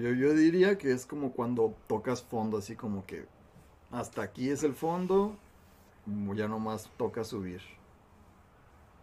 [0.00, 3.26] Yo, yo diría que es como cuando tocas fondo, así como que
[3.90, 5.36] hasta aquí es el fondo,
[6.34, 7.60] ya nomás toca subir.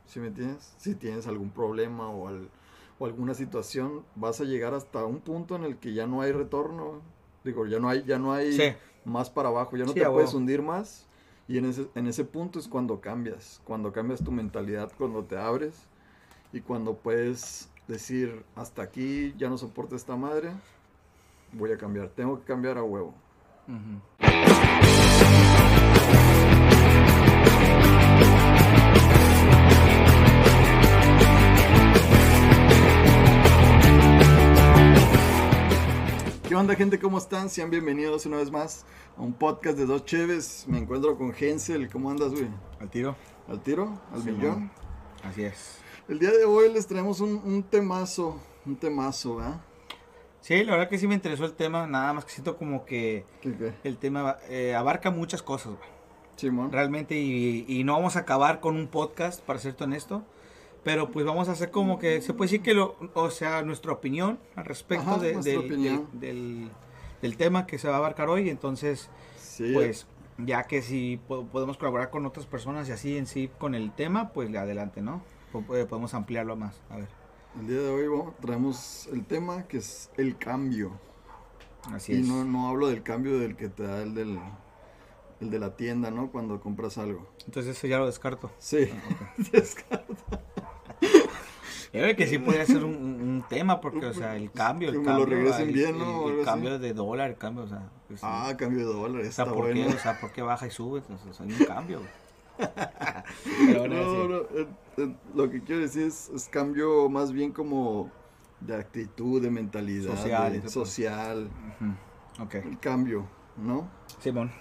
[0.08, 0.74] ¿Sí me entiendes?
[0.78, 2.50] Si tienes algún problema o, al-
[3.00, 6.32] o alguna situación, vas a llegar hasta un punto en el que ya no hay
[6.32, 7.02] retorno.
[7.44, 8.74] Digo, ya no hay, ya no hay Sí.
[9.06, 11.06] más para abajo, ya no Sí, te puedes hundir más.
[11.48, 15.38] Y en ese, en ese punto es cuando cambias, cuando cambias tu mentalidad, cuando te
[15.38, 15.76] abres
[16.52, 20.52] y cuando puedes decir, hasta aquí ya no soporto esta madre,
[21.54, 23.14] voy a cambiar, tengo que cambiar a huevo.
[36.48, 36.98] ¿Qué onda gente?
[36.98, 37.50] ¿Cómo están?
[37.50, 38.86] Sean bienvenidos una vez más
[39.18, 40.66] a un podcast de Dos Cheves.
[40.68, 41.90] Me encuentro con Gensel.
[41.92, 42.48] ¿Cómo andas, güey?
[42.80, 43.16] ¿Al tiro?
[43.50, 44.00] ¿Al tiro?
[44.14, 44.60] ¿Al Sí, millón?
[44.60, 44.72] man.
[45.24, 45.80] Así es.
[46.08, 49.60] El día de hoy les traemos un, un temazo, un temazo, ¿verdad?
[50.48, 53.26] Sí, la verdad que sí me interesó el tema, nada más que siento como que
[53.42, 53.74] ¿Qué, qué?
[53.84, 55.90] el tema eh, abarca muchas cosas, güey.
[56.38, 56.72] Simón.
[56.72, 60.24] realmente, y, y no vamos a acabar con un podcast, para serte honesto,
[60.86, 63.92] pero pues vamos a hacer como que, se puede decir que, lo, o sea, nuestra
[63.92, 66.08] opinión al respecto Ajá, de- nuestra del, opinión.
[66.14, 66.72] del- del-
[67.22, 71.46] del tema que se va a abarcar hoy, entonces, Sí, pues, ya que si po-
[71.48, 75.22] podemos colaborar con otras personas y así en sí con el tema, pues adelante, ¿no?
[75.74, 77.10] Eh, Podemos ampliarlo más, a ver.
[77.60, 80.92] El día de hoy traemos el tema que es el cambio.
[81.94, 82.28] Así y es.
[82.28, 84.40] no, no hablo del cambio del que te da el, del,
[85.40, 86.30] el de la tienda, ¿no?
[86.32, 87.28] Cuando compras algo.
[87.46, 88.52] Entonces eso ya lo descarto.
[88.60, 88.90] Sí.
[89.38, 89.52] Yo
[91.92, 95.06] creo que sí podría ser un, tema, porque, o sea, el cambio, el Que me
[95.06, 95.26] lo cambio.
[95.38, 96.04] regresen el- bien, ¿no?
[96.04, 96.46] el- O El, algo así.
[96.46, 97.90] cambio de dólar, el cambio, o sea.
[98.08, 99.30] pues, ah, cambio de dólares.
[99.30, 99.88] o sea, Está ¿por bueno.
[99.90, 99.96] qué?
[99.96, 101.00] O sea, ¿por qué baja y sube?
[101.00, 102.00] O sea, es un cambio.
[102.00, 102.10] güey.
[103.44, 108.10] Pero No, no, eh, eh, lo que quiero decir es, es cambio más bien como
[108.60, 111.50] de actitud, de mentalidad, Social, de- social,
[112.54, 113.28] el cambio,
[113.58, 113.88] ¿no?
[114.20, 114.52] Simón.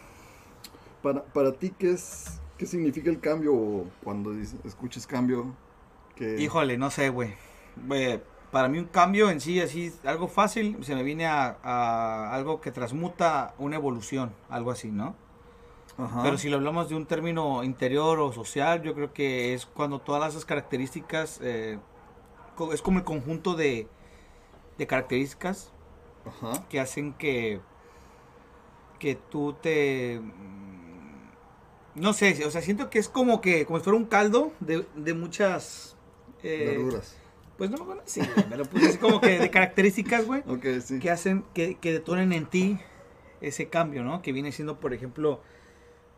[1.02, 5.54] Para, para ti, ¿qué es qué significa el cambio cuando dices- escuches cambio?
[6.14, 7.34] Que, Híjole, no sé, güey.
[7.86, 12.34] Güey, Para mí un cambio en sí, así, algo fácil, se me viene a, a
[12.34, 15.14] algo que transmuta una evolución, algo así, ¿no?
[15.98, 16.22] Ajá.
[16.22, 19.98] Pero si lo hablamos de un término interior o social, yo creo que es cuando
[19.98, 21.78] todas esas características, eh,
[22.72, 23.88] es como el conjunto de,
[24.78, 25.72] de características
[26.26, 26.66] Ajá.
[26.68, 27.60] que hacen que,
[28.98, 30.20] que tú te...
[30.22, 31.30] mm,
[32.00, 34.86] No sé, o sea, siento que es como que, como si fuera un caldo de,
[34.96, 35.96] de muchas...
[36.42, 37.16] eh, Verduras.
[37.56, 40.42] Pues no, bueno, sí, güey, pero pues es como que de características, güey,
[40.84, 40.98] sí.
[40.98, 42.78] que hacen, que, que detonen en ti
[43.40, 44.20] ese cambio, ¿no?
[44.20, 45.40] Que viene siendo, por ejemplo...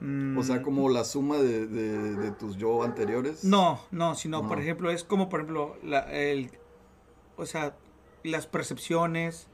[0.00, 3.42] O sea, mm, como la suma de, de- de tus yo anteriores.
[3.44, 6.50] No, no, sino, por ejemplo, es como, por ejemplo, la, el,
[7.36, 7.76] o sea,
[8.22, 9.48] las percepciones,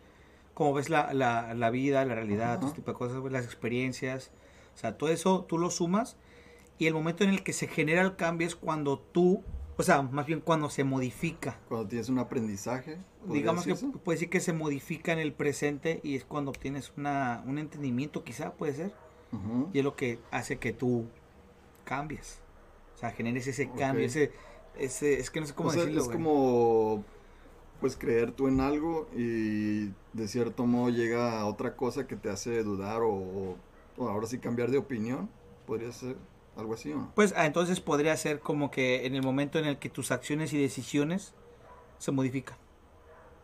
[0.53, 4.31] como ves la, la, la vida, la realidad, todo tipo de cosas, las experiencias,
[4.75, 6.17] o sea, todo eso tú lo sumas
[6.79, 9.43] y el momento en el que se genera el cambio es cuando tú,
[9.79, 11.59] o sea, más bien cuando se modifica.
[11.69, 12.99] Cuando tienes un aprendizaje.
[13.21, 13.99] ¿podría Digamos que decirse?
[13.99, 18.25] puede decir que se modifica en el presente y es cuando obtienes una, un entendimiento,
[18.25, 18.93] quizá puede ser,
[19.73, 21.07] Y es lo que hace que tú
[21.85, 22.41] cambies.
[22.95, 24.33] O sea, generes ese cambio, ese,
[24.79, 26.01] ese, es que no sé cómo O sea, decirlo.
[26.01, 26.17] es güey.
[26.17, 27.05] como
[27.81, 32.31] pues creer tú en algo y de cierto modo llega a otra cosa que te
[32.31, 33.57] hace dudar o,
[33.99, 35.29] o ahora sí cambiar de opinión.
[35.67, 36.17] Podría ser
[36.57, 37.13] algo así, ¿o no?
[37.15, 40.53] Pues ah, entonces podría ser como que en el momento en el que tus acciones
[40.53, 41.35] y decisiones
[41.99, 42.57] se modifican.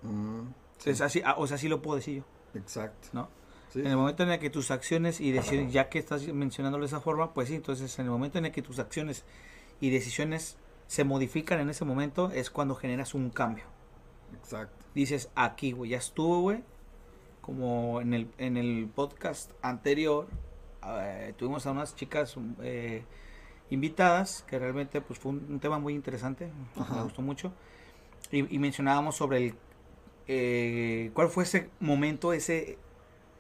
[0.03, 3.09] Mm, sí, así, ah, o sea, así lo puedo decir yo, exacto.
[3.12, 3.28] ¿no?
[3.70, 6.82] Sí, En el momento en el que tus acciones y decisiones, ya que estás mencionándolo
[6.82, 9.25] de esa forma, pues sí, entonces en el momento en el que tus acciones
[9.81, 13.64] y decisiones se modifican en ese momento es cuando generas un cambio.
[14.34, 14.75] exacto.
[14.94, 16.64] dices aquí, güey, ya estuvo, güey.
[17.41, 20.26] Como en el, en el podcast anterior,
[20.86, 23.04] eh, tuvimos a unas chicas eh,
[23.70, 26.97] invitadas, que realmente pues fue un, un tema muy interesante, Ajá.
[26.97, 27.53] me gustó mucho.
[28.30, 29.54] Y, y mencionábamos sobre el,
[30.32, 32.78] eh, cuál fue ese momento, ese,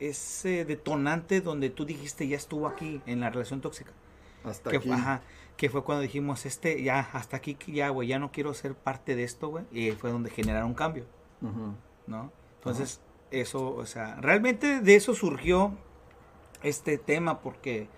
[0.00, 3.92] ese detonante donde tú dijiste ya estuvo aquí en la relación tóxica.
[4.44, 4.90] Hasta Que, aquí.
[4.90, 5.22] ajá,
[5.56, 9.14] que fue cuando dijimos, este, ya, hasta aquí, ya, güey, ya no quiero ser parte
[9.14, 9.64] de esto, güey.
[9.70, 11.04] Y fue donde generaron un cambio.
[11.42, 11.74] Ujú.
[12.06, 12.32] ¿no?
[12.56, 13.00] Entonces,
[13.30, 15.76] eso, o sea, realmente de eso surgió
[16.62, 17.88] este tema porque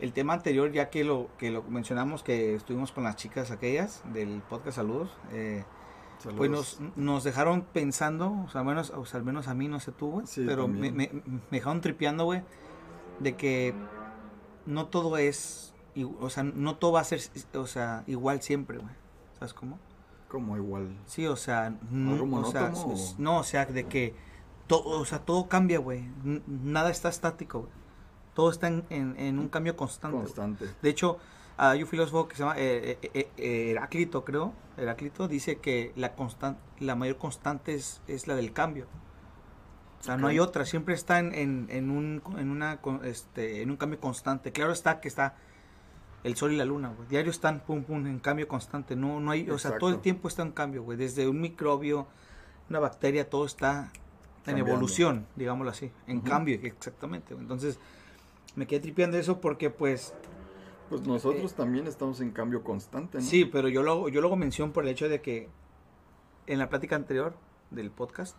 [0.00, 4.02] el tema anterior, ya que lo que lo mencionamos, que estuvimos con las chicas aquellas
[4.12, 5.64] del podcast Saludos, eh,
[6.22, 6.38] Saludos.
[6.38, 9.80] pues nos, nos dejaron pensando, o sea, menos, o sea, al menos a mí, no
[9.80, 11.22] sé tú, güey, Sí, pero me, también.
[11.24, 12.42] me- me dejaron tripeando, güey,
[13.20, 13.74] de que
[14.66, 15.74] no todo es,
[16.20, 17.20] o sea, no todo va a ser,
[17.54, 18.94] o sea, igual siempre, güey,
[19.38, 19.78] ¿sabes cómo?
[20.28, 20.96] Como igual.
[21.06, 23.22] Sí, o sea, no, ¿Algo o sea, monótono s- o?
[23.22, 24.14] no, o sea, de que
[24.66, 26.08] todo, o sea, todo cambia, güey.
[26.46, 27.72] Nada está estático, güey.
[28.34, 30.16] Todo está en, en- en un cambio constante.
[30.16, 30.66] Constante.
[30.80, 31.18] De hecho,
[31.56, 34.52] hay un filósofo que se llama eh, eh, eh, Heráclito, creo.
[34.76, 38.86] Heráclito dice que la constan- la mayor constante es, es la del cambio.
[40.00, 43.70] O sea, no hay otra, siempre está en, en, en un, en, una, este, en
[43.70, 44.50] un cambio constante.
[44.50, 45.36] Claro está que está
[46.24, 47.08] el sol y la luna, güey.
[47.08, 48.96] Diario están, pum, pum, en cambio constante.
[48.96, 50.98] No, no hay, o sea, todo el tiempo está en cambio, güey.
[50.98, 52.08] Desde un microbio,
[52.68, 53.92] una bacteria, todo está
[54.46, 55.92] en evolución, digámoslo así.
[56.08, 57.34] En cambio, exactamente.
[57.34, 57.78] Entonces,
[58.56, 60.14] me quedé tripeando eso porque, pues,
[60.98, 63.24] Pues nosotros también estamos en cambio constante, ¿no?
[63.24, 65.48] Sí, pero yo lo, hago- yo lo mención por el hecho de que
[66.46, 67.34] en la plática anterior
[67.70, 68.36] del podcast,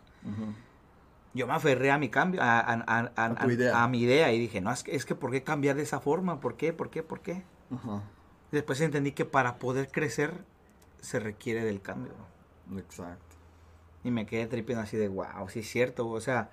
[1.33, 3.83] yo me aferré a mi cambio, a, a- a- a- A tu idea.
[3.83, 5.99] a mi idea y dije, no, es que, es que ¿por qué cambiar de esa
[5.99, 6.39] forma?
[6.39, 6.73] ¿Por qué?
[6.73, 7.01] ¿Por qué?
[7.03, 7.43] ¿Por qué?
[7.73, 8.03] Ajá.
[8.51, 10.31] Después entendí que para poder crecer
[11.01, 12.13] se requiere del cambio.
[12.77, 13.35] Exacto.
[14.03, 16.07] Y me quedé tripiendo así de, wow, sí es cierto.
[16.07, 16.51] O sea,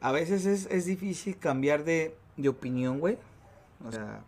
[0.00, 3.16] a veces es, es difícil cambiar de, de opinión, güey.
[3.86, 4.24] O sea,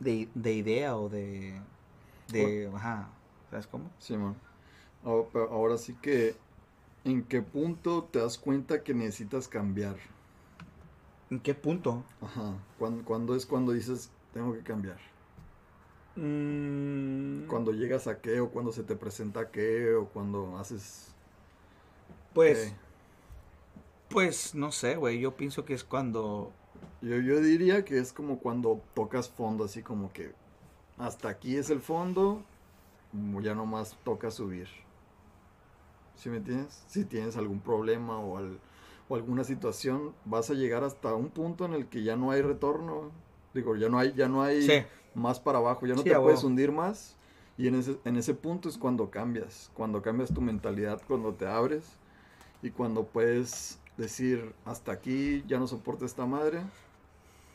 [0.00, 1.62] de, de idea o de...
[2.28, 3.10] de ajá,
[3.50, 3.90] ¿sabes cómo?
[5.02, 6.36] Ahora, pero ahora sí que,
[7.04, 9.96] ¿en qué punto te das cuenta que necesitas cambiar?
[11.30, 12.04] ¿En qué punto?
[12.20, 12.66] Ajá.
[12.78, 14.98] ¿Cuándo, cuándo es cuando dices, tengo que cambiar?
[16.16, 21.14] Mm, Cuando llegas a qué, o cuando se te presenta qué, o cuando haces...
[22.32, 22.80] Pues, qué.
[24.08, 25.20] pues no sé, güey.
[25.20, 26.52] Yo pienso que es cuando.
[27.02, 30.32] Yo, yo diría que es como cuando tocas fondo, así como que
[30.98, 32.42] hasta aquí es el fondo,
[33.12, 34.68] mm, ya nomás toca subir.
[36.16, 36.82] ¿Sí me entiendes?
[36.88, 38.58] Si tienes algún problema o, al-
[39.08, 42.42] o alguna situación, vas a llegar hasta un punto en el que ya no hay
[42.42, 43.10] retorno.
[43.54, 44.84] Digo, ya no hay, ya no hay Sí.
[45.14, 47.16] más para abajo, ya no Sí, te puedes hundir más.
[47.56, 51.46] Y en ese, en ese punto es cuando cambias, cuando cambias tu mentalidad, cuando te
[51.46, 51.84] abres
[52.62, 56.62] y cuando puedes decir, hasta aquí ya no soporto esta madre,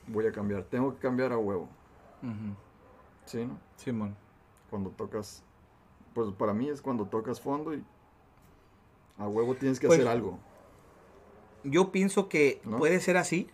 [0.07, 1.67] voy a cambiar, tengo que cambiar a huevo,
[2.21, 2.55] Ujú,
[3.25, 3.45] ¿sí?
[3.45, 3.57] no?
[3.77, 4.15] Simón.
[4.69, 5.43] Cuando tocas,
[6.13, 7.83] pues para mí es cuando tocas fondo y
[9.17, 10.39] a huevo tienes que Pues, hacer algo.
[11.63, 12.77] Yo pienso que ¿No?
[12.77, 13.49] puede ser así.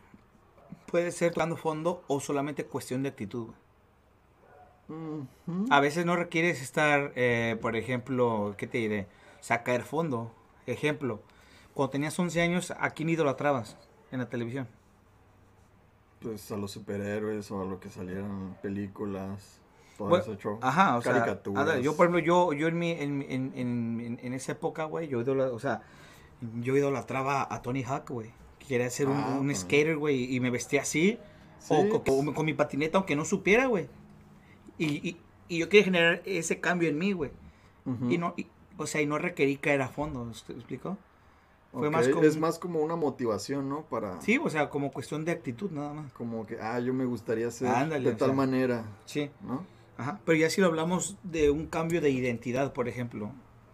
[0.88, 3.50] Puede ser tocando fondo o solamente cuestión de actitud.
[5.70, 9.08] A veces no requieres estar, eh, por ejemplo, ¿qué te diré?
[9.40, 10.34] Sacar fondo.
[10.68, 11.22] Ejemplo,
[11.74, 13.78] cuando tenías 11 años, ¿a quién idolatrabas
[14.12, 14.68] en la televisión?
[16.22, 19.60] Pues a los superhéroes o a lo que salieran películas,
[19.98, 20.60] todo Bueno, ese show.
[20.62, 21.82] Ajá, o caricaturas.
[21.82, 25.20] yo por ejemplo, yo, yo en, mi, en, en, en, en- esa época, güey, yo
[25.22, 25.82] o sea,
[26.60, 28.32] yo idolatraba a Tony Hawk, güey.
[28.68, 31.18] Quería ser un, Ah, un skater, güey, y me vestía así,
[31.60, 33.88] Sí, o, pues, o con mi patineta, aunque no supiera, güey.
[34.78, 37.32] Y, y, y yo quería generar ese cambio en mí, güey.
[38.10, 38.46] Y no, y-
[38.78, 40.98] o sea, y no requerí caer a fondo, ¿te explico?
[41.72, 43.84] Fue más como- Es más como una motivación, ¿no?
[43.86, 44.20] Para...
[44.22, 46.12] Sí, o sea, como cuestión de actitud nada más.
[46.14, 48.36] Como que, ah, yo me gustaría ser Ándale, de tal sea.
[48.36, 49.66] manera, Sí, ¿no?
[49.98, 50.20] ajá.
[50.26, 53.32] Pero ya si lo hablamos de un cambio de identidad, por ejemplo.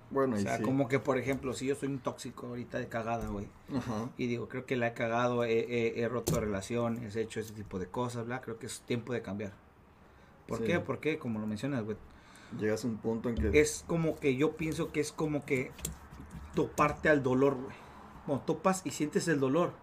[0.10, 0.64] Bueno, O sea, sí.
[0.64, 3.48] como que, por ejemplo, si yo soy un tóxico ahorita de cagada, güey.
[3.76, 4.10] Ajá.
[4.18, 7.52] Y digo, creo que la he cagado, he, he- he roto relaciones, he hecho ese
[7.54, 8.40] tipo de cosas, bla.
[8.40, 9.52] Creo que es tiempo de cambiar.
[10.48, 10.64] ¿Por Sí.
[10.66, 10.80] qué?
[10.80, 11.98] Porque, como lo mencionas, güey,
[12.58, 13.60] Llegas a un punto en que...
[13.60, 15.72] es como que yo pienso que es como que
[16.56, 17.76] toparte al dolor, güey.
[18.28, 19.74] Cuando topas y sientes el dolor,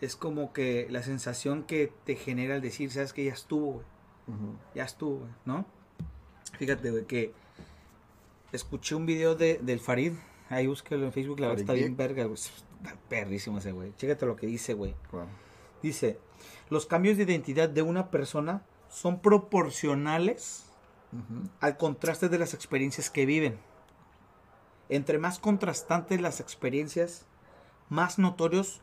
[0.00, 3.86] es como que la sensación que te genera el decir, sabes que ya estuvo, güey.
[4.74, 5.66] Ya estuvo, güey, ¿no?
[6.58, 7.34] Fíjate, güey, que
[8.52, 10.12] escuché un video de, del Farid.
[10.48, 12.36] Ahí búsquelo en Facebook, la verdad está bien verga, güey.
[12.36, 13.92] Está perrísimo ese, güey.
[13.96, 14.94] Chécate lo que dice, güey.
[15.82, 16.18] Dice,
[16.70, 20.66] los cambios de identidad de una persona son proporcionales
[21.60, 23.58] al contraste de las experiencias que viven.
[24.88, 27.26] Entre más contrastantes las experiencias,
[27.88, 28.80] más notorios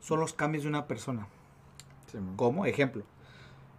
[0.00, 1.26] son los cambios de una persona.
[2.10, 2.18] Sí.
[2.36, 3.02] Como ejemplo.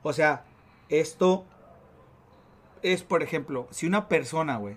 [0.03, 0.45] O sea,
[0.89, 1.45] esto
[2.81, 4.75] es, por ejemplo, si una persona, güey,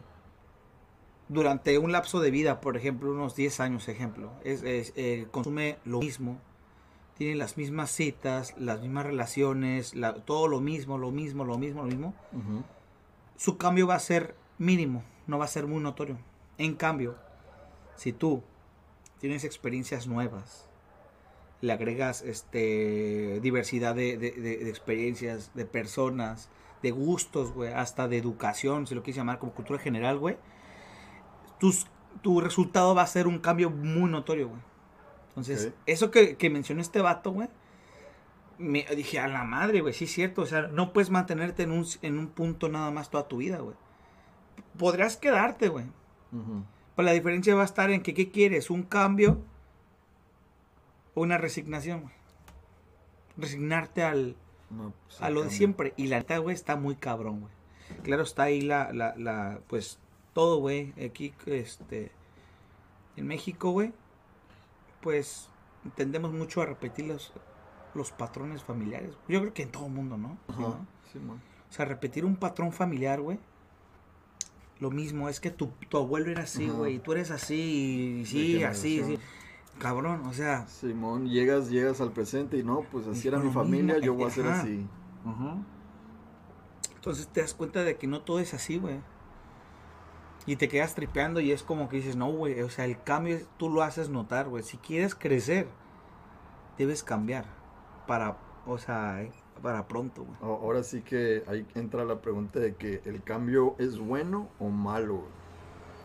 [1.29, 5.79] durante un lapso de vida, por ejemplo, unos 10 años, ejemplo, es, es, eh, consume
[5.85, 6.39] lo mismo,
[7.17, 11.83] tiene las mismas citas, las mismas relaciones, la- todo lo mismo, lo mismo, lo mismo,
[11.83, 12.65] lo mismo, Ujú.
[13.37, 16.19] su cambio va a ser mínimo, no va a ser muy notorio.
[16.59, 17.15] En cambio,
[17.97, 18.43] si tú
[19.21, 20.69] tienes experiencias nuevas,
[21.61, 26.49] le agregas este diversidad de, de- de- de experiencias, de personas,
[26.83, 30.39] de gustos, güey, hasta de educación, si lo quieres llamar como cultura general, güey,
[31.59, 31.87] tus-
[32.23, 34.61] tu resultado va a ser un cambio muy notorio, güey.
[35.29, 37.49] Entonces, eso que, que mencionó este vato, güey,
[38.59, 40.43] me dije, a la madre, güey, sí es cierto.
[40.43, 43.59] O sea, no puedes mantenerte en un, en un punto nada más toda tu vida,
[43.61, 43.77] güey.
[44.79, 45.87] Podrás quedarte, güey.
[47.01, 48.69] Pero la diferencia va a estar en que, ¿qué quieres?
[48.69, 49.39] ¿Un cambio?
[51.15, 52.13] o una resignación.
[53.39, 54.37] Resignarte al,
[54.69, 55.95] No, pues, a lo de siempre.
[55.97, 57.53] Y la neta, güey, está muy cabrón, güey.
[58.03, 59.99] Claro, está ahí la, la, la, pues,
[60.35, 60.93] todo, güey.
[61.03, 62.13] Aquí, este,
[63.17, 63.95] en México, güey,
[65.01, 65.49] pues,
[65.95, 67.33] tendemos mucho a repetir los,
[67.95, 69.17] los patrones familiares.
[69.27, 70.37] Yo creo que en todo el mundo, ¿no?
[70.59, 73.39] O sea, repetir un patrón familiar, güey.
[74.81, 78.27] Lo mismo, es que tu, tu abuelo era así, güey, y tú eres así, y
[78.27, 79.19] sí, así, sí.
[79.79, 83.63] Cabrón, o sea, Simón, llegas, llegas al presente y no, pues así era mi mismo,
[83.63, 84.87] familia, yo voy a ser así.
[86.95, 89.01] Entonces te das cuenta de que no todo es así, güey.
[90.47, 93.39] Y te quedas tripeando y es como que dices, no, güey, o sea, el cambio
[93.57, 94.63] tú lo haces notar, güey.
[94.63, 95.69] Si quieres crecer,
[96.77, 97.45] debes cambiar
[98.07, 99.27] para, o sea,
[99.63, 100.37] para pronto, güey.
[100.43, 105.17] Ahora sí que ahí entra la pregunta de que el cambio es bueno o malo.
[105.17, 105.41] güey?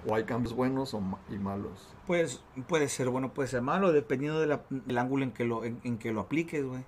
[0.08, 1.96] O hay cambios buenos o ma- y malos.
[2.06, 5.64] Pues puede ser bueno, puede ser malo, dependiendo de la- del ángulo en que lo,
[5.64, 6.82] en, en que lo apliques, güey.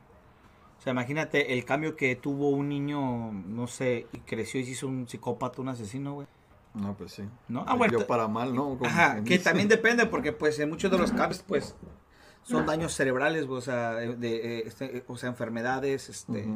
[0.78, 4.72] O sea, imagínate el cambio que tuvo un niño, no sé, y creció y se
[4.72, 6.28] hizo un psicópata, un asesino, güey.
[6.76, 7.24] No, pues sí.
[7.48, 7.66] ¿No?
[7.68, 8.78] Ah, bueno, Yo te- para mal, ¿no?
[8.78, 9.44] Como Ajá, que dice.
[9.46, 11.76] también depende porque pues en muchos de los cambios pues
[12.48, 16.48] son daños cerebrales, o sea, de, de, eh, este, o sea, enfermedades, este,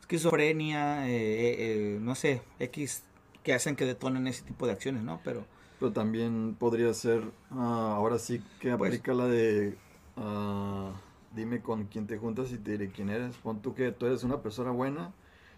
[0.00, 3.02] esquizofrenia, eh, eh, eh, no sé, X
[3.42, 5.20] que hacen que detonen ese tipo de acciones, ¿no?
[5.24, 5.44] Pero
[5.80, 9.76] Pero también podría ser, ah, ahora sí que Pues- aplica la de,
[10.16, 10.92] ah,
[11.34, 13.36] dime con quién te juntas y te diré quién eres.
[13.36, 15.12] Pon tú que tú eres una persona buena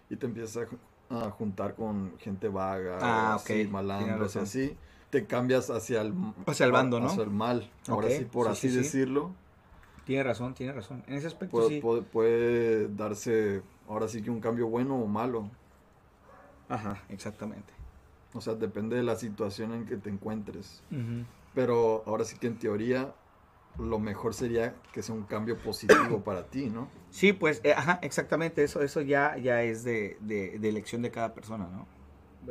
[0.09, 0.79] y te empiezas a, ju-
[1.27, 4.75] a juntar con gente vaga, Ah, así, tienes malandros, así.
[5.11, 6.13] Te cambias hacia el,
[6.45, 7.07] Hacia el bando, ¿no?
[7.07, 7.69] Hacia el mal.
[7.87, 8.89] Ahora Ok, sí, por sí, así sí, sí.
[10.07, 11.03] Tiene razón, tiene razón.
[11.07, 11.79] En ese aspecto puede, sí.
[11.81, 15.51] puede- puede darse, ahora sí que un cambio bueno o malo.
[16.69, 17.73] Ajá, exactamente.
[18.33, 20.81] O sea, depende de la situación en que te encuentres.
[21.53, 23.13] Pero ahora sí que en teoría
[23.79, 26.87] lo mejor sería que sea un cambio positivo para ti, ¿no?
[27.11, 31.11] Sí, pues, eh, ajá, exactamente, eso, eso ya, ya es de, de, de elección de
[31.11, 31.87] cada persona, ¿no?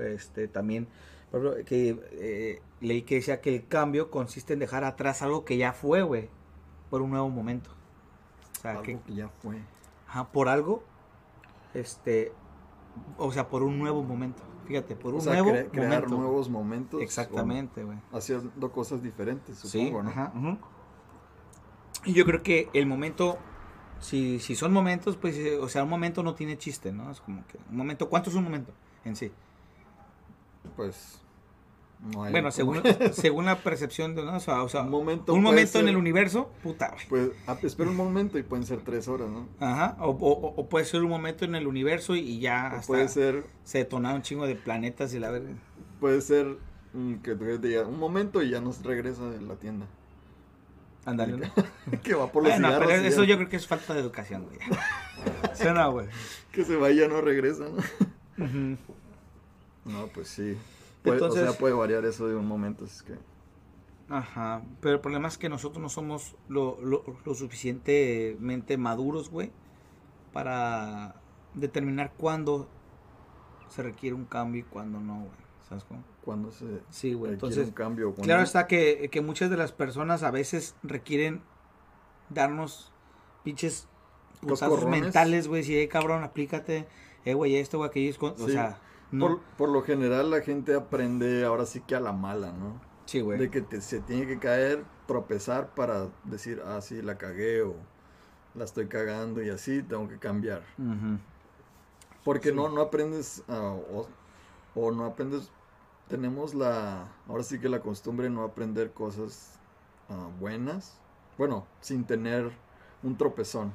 [0.03, 0.87] Este, también,
[1.31, 5.45] por ejemplo, que eh, leí que decía que el cambio consiste en dejar atrás algo
[5.45, 6.29] que ya fue, güey,
[6.91, 7.71] por un nuevo momento.
[8.59, 9.61] O sea, Algo que, que ya fue.
[10.09, 10.83] ajá, por algo,
[11.75, 12.33] este,
[13.19, 14.43] o sea, por un nuevo momento.
[14.67, 16.17] Fíjate, por un O sea, nuevo cre- crear momento.
[16.17, 17.01] nuevos momentos.
[17.03, 17.99] Exactamente, güey.
[18.13, 20.11] haciendo cosas diferentes, Sí, supongo, ¿no?
[20.11, 20.33] ajá.
[22.05, 23.37] Y yo creo que el momento,
[24.01, 27.11] si, si son momentos, pues, eh, o sea, un momento no tiene chiste, ¿no?
[27.11, 28.73] Es como que un momento, ¿cuánto es un momento
[29.05, 29.33] en sí?
[30.77, 31.21] Pues.
[32.01, 34.37] No hay bueno, según, según la percepción de, ¿no?
[34.37, 35.33] O sea, o sea, un momento.
[35.35, 36.95] un momento en el universo, puta.
[37.09, 39.49] Pues, ah, espera un momento y pueden ser tres horas, ¿no?
[39.61, 43.09] Ajá, o, o- o puede ser un momento en el universo y, ya hasta puede
[43.09, 45.51] ser, se detonaron un chingo de planetas y la verga.
[46.01, 46.57] puede ser
[47.23, 49.87] que tú digas un momento y ya nos regresa de la tienda.
[51.05, 51.47] Ándale, ¿no?
[52.03, 54.01] que va por los Bueno, cigarros pero eso ya- yo creo que es falta de
[54.01, 54.59] educación, güey.
[55.55, 56.07] ¿Sí o no, güey?
[56.53, 58.45] que se vaya no regresa, ¿no?
[58.45, 58.77] Ujú.
[59.85, 60.57] No, pues sí.
[61.07, 63.15] Puede- o Entonces- sea, puede variar eso de un momento, es que...
[64.09, 69.51] Ajá, pero el problema es que nosotros no somos lo, lo, lo suficientemente maduros, güey,
[70.33, 71.17] para
[71.55, 72.69] determinar cuándo
[73.69, 75.47] se requiere un cambio y cuándo no, güey.
[75.69, 76.05] ¿Sabes cómo?
[76.25, 77.33] Cuando se Sí, güey.
[77.33, 78.07] Entonces, un cambio.
[78.11, 81.43] cuando- claro está que, que muchas de las personas a veces requieren
[82.29, 82.93] darnos
[83.43, 83.89] pinches
[84.41, 85.65] putazos mentales, güey.
[85.65, 86.87] Si, eh, cabrón, aplícate,
[87.25, 88.11] eh, güey, esto, güey, aquello.
[88.11, 88.79] es con- O sea,
[89.11, 89.27] no.
[89.29, 92.81] Por, por lo general la gente aprende ahora sí que a la mala, ¿no?
[93.07, 93.39] sí, güey.
[93.39, 97.77] De que te- se tiene que caer, tropezar para decir, ah, sí, la cagué o
[98.55, 100.63] la estoy cagando y así tengo que cambiar.
[102.25, 102.55] Porque Sí.
[102.57, 104.09] no, no aprendes ah, o,
[104.75, 105.51] o no aprendes,
[106.09, 109.59] tenemos la, ahora sí que la costumbre de no aprender cosas
[110.09, 110.99] ah, buenas,
[111.39, 112.51] bueno, sin tener
[113.03, 113.73] un tropezón.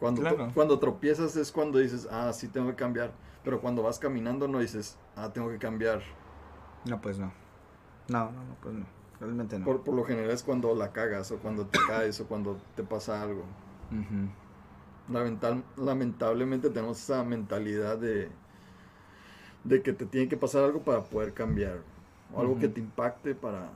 [0.00, 0.50] Cuando, Claro.
[0.54, 3.12] cuando tropiezas es cuando dices, ah, sí tengo que cambiar,
[3.46, 6.02] pero cuando vas caminando no dices, ah, tengo que cambiar.
[6.84, 7.32] No, pues no.
[8.08, 8.84] No, no, no, pues no.
[9.20, 9.64] Realmente no.
[9.64, 12.82] Por, por lo general es cuando la cagas o cuando te caes o cuando te
[12.82, 13.44] pasa algo.
[15.08, 18.28] Lamental- lamentablemente tenemos esa mentalidad de,
[19.62, 21.78] de que te tiene que pasar algo para poder cambiar.
[22.34, 23.68] O algo que te impacte para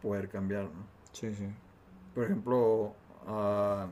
[0.00, 0.66] poder cambiar.
[0.66, 0.86] ¿no?
[1.10, 1.48] Sí, sí.
[2.14, 2.94] Por ejemplo,
[3.26, 3.88] ah,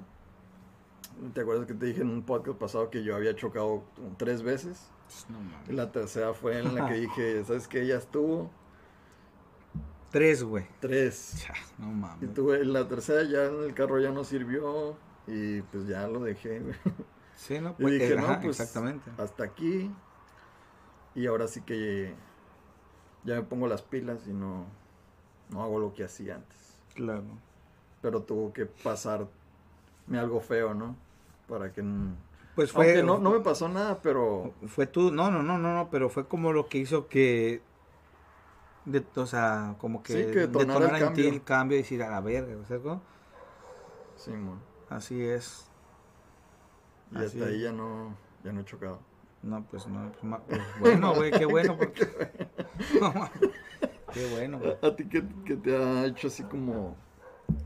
[1.34, 3.82] ¿te acuerdas que te dije en un podcast pasado que yo había chocado
[4.16, 4.92] tres veces?
[5.28, 5.68] No mames.
[5.68, 7.86] Y la tercera fue en la que dije, ¿sabes qué?
[7.86, 8.50] Ya estuvo.
[10.10, 10.66] Tres, güey.
[10.80, 11.44] Tres.
[11.46, 12.34] Ya, No Y mames.
[12.34, 14.96] tuve, la tercera ya en el carro ya no sirvió.
[15.26, 16.60] Y pues ya lo dejé.
[16.60, 16.74] güey.
[17.34, 19.10] Sí, no, Y pues, dije, ajá, no, pues exactamente.
[19.18, 19.90] hasta aquí.
[21.14, 22.14] Y ahora sí que
[23.24, 24.66] ya me pongo las pilas y no,
[25.50, 26.78] no hago lo que hacía antes.
[26.94, 27.24] Claro.
[28.00, 29.26] Pero tuvo que pasar
[30.06, 30.96] me algo feo, ¿no?
[31.48, 31.82] Para que...
[32.58, 32.86] Pues fue.
[32.86, 34.52] Aunque no, no me pasó nada, pero...
[34.66, 35.12] Fue tú.
[35.12, 35.90] No, no, no, no, no.
[35.92, 37.62] Pero fue como lo que hizo que.
[38.84, 40.12] de- o sea, como que.
[40.12, 41.28] Sí, que detonara el en ti cambio.
[41.28, 42.56] el cambio y decir a la verga.
[42.60, 43.00] o sea, ¿cómo?
[44.16, 44.58] Simón.
[44.90, 45.70] Así es.
[47.12, 47.44] Y Así hasta es.
[47.44, 48.98] ahí ya no, ya no he chocado.
[49.40, 50.10] No, pues no.
[50.20, 51.76] pues, pues, bueno, güey, qué bueno.
[51.76, 52.08] Porque...
[54.12, 54.76] Qué bueno, güey.
[54.82, 56.96] ¿A ti qué, qué te ha hecho así como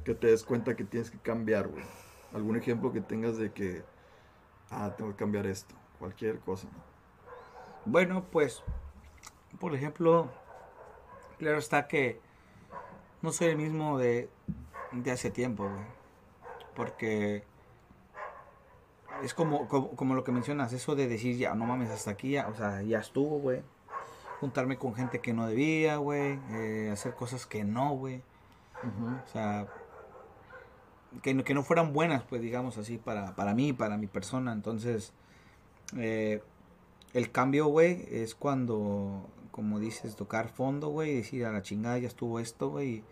[0.04, 1.82] que te des cuenta que tienes que cambiar, güey?
[2.34, 3.82] ¿Algún ejemplo que tengas de que,
[4.72, 5.74] ah, tengo que cambiar esto?
[5.98, 6.68] Cualquier cosa.
[7.84, 8.62] Bueno, pues,
[9.60, 10.30] por ejemplo,
[11.38, 12.20] claro está que
[13.22, 14.28] no soy el mismo de,
[14.92, 15.86] de hace tiempo, güey.
[16.74, 17.44] Porque
[19.22, 22.32] es como, como, como lo que mencionas, eso de decir, ya, no mames, hasta aquí,
[22.32, 23.62] ya, o sea, ya estuvo, güey.
[24.40, 26.40] Juntarme con gente que no debía, güey.
[26.50, 28.22] eh, hacer cosas que no, güey.
[29.24, 29.68] O sea,
[31.22, 34.52] que, no- que no fueran buenas, pues digamos así, para, para mí, para mi persona.
[34.52, 35.12] Entonces,
[35.96, 36.42] eh,
[37.12, 41.98] el cambio, güey, es cuando, como dices, tocar fondo, güey, y decir a la chingada
[41.98, 43.02] ya estuvo esto, güey.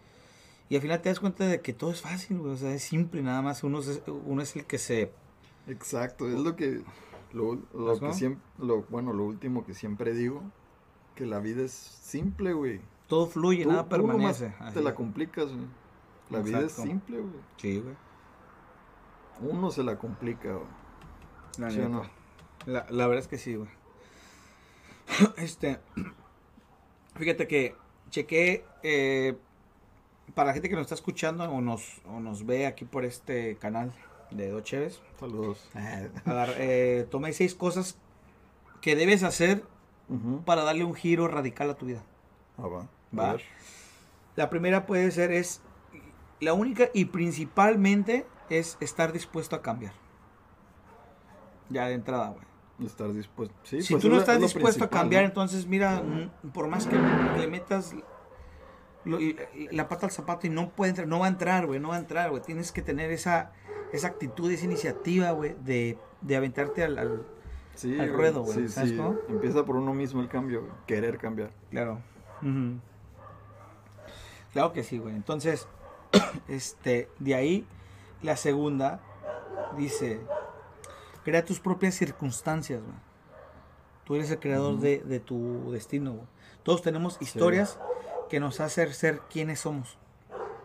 [0.69, 2.83] Y al final te das cuenta de que todo es fácil, güey, o sea, es
[2.83, 3.65] simple, nada más.
[3.65, 5.11] Uno es, uno es el que se...
[5.67, 6.81] Exacto, es lo que,
[7.33, 10.43] lo, lo siempre, lo, bueno, lo último que siempre digo,
[11.17, 12.81] que la vida es simple, güey.
[13.09, 14.75] Todo fluye, Tú- nada tú nomás permanece.
[14.75, 15.67] te la complicas, güey.
[16.31, 17.33] La vida es simple, güey.
[17.57, 17.95] Sí, güey.
[19.41, 20.67] Uno se la complica, güey.
[21.59, 22.03] La, ¿Sí o no?
[22.67, 23.69] la, la verdad es que sí, güey.
[25.39, 25.81] Este,
[27.17, 27.75] fíjate que
[28.11, 29.37] chequé, eh,
[30.35, 33.57] para la gente que nos está escuchando o nos, o nos ve aquí por este
[33.57, 33.93] canal
[34.31, 35.69] de Dos Cheves, Saludos.
[36.25, 37.99] agar- eh, tomé seis cosas
[38.81, 39.65] que debes hacer
[40.45, 42.03] para darle un giro radical a tu vida.
[42.59, 42.89] Ah, va.
[43.17, 43.37] Va.
[44.37, 45.61] La primera puede ser es,
[46.41, 49.93] la única y principalmente es estar dispuesto a cambiar.
[51.69, 52.87] Ya de entrada, güey.
[52.87, 53.55] Estar dispuesto.
[53.63, 55.29] Sí, si pues tú no estás dispuesto a cambiar, ¿no?
[55.29, 56.03] entonces mira,
[56.55, 57.95] por más que le metas
[59.05, 59.19] lo-
[59.71, 61.97] la pata al zapato y no puede entrar, no va a entrar, güey, no va
[61.97, 62.43] a entrar, güey.
[62.43, 63.53] Tienes que tener esa,
[63.93, 67.27] esa actitud, esa iniciativa, güey, de, de aventarte al, al-
[67.75, 68.97] Sí, al güey, ruedo, güey, Sí, ¿sabes sí.
[68.97, 69.17] cómo?
[69.29, 70.67] Empieza por uno mismo el cambio.
[70.87, 71.51] Querer cambiar.
[71.71, 72.01] Claro.
[74.53, 75.15] Claro que sí, güey.
[75.15, 75.69] Entonces,
[76.49, 77.67] este, de ahí,
[78.23, 79.01] la segunda
[79.77, 80.21] dice,
[81.25, 82.97] crea tus propias circunstancias, güey.
[84.05, 86.27] Tú eres el creador de, de tu destino.
[86.65, 87.79] Todos tenemos historias
[88.29, 89.99] que nos hacen ser quienes somos.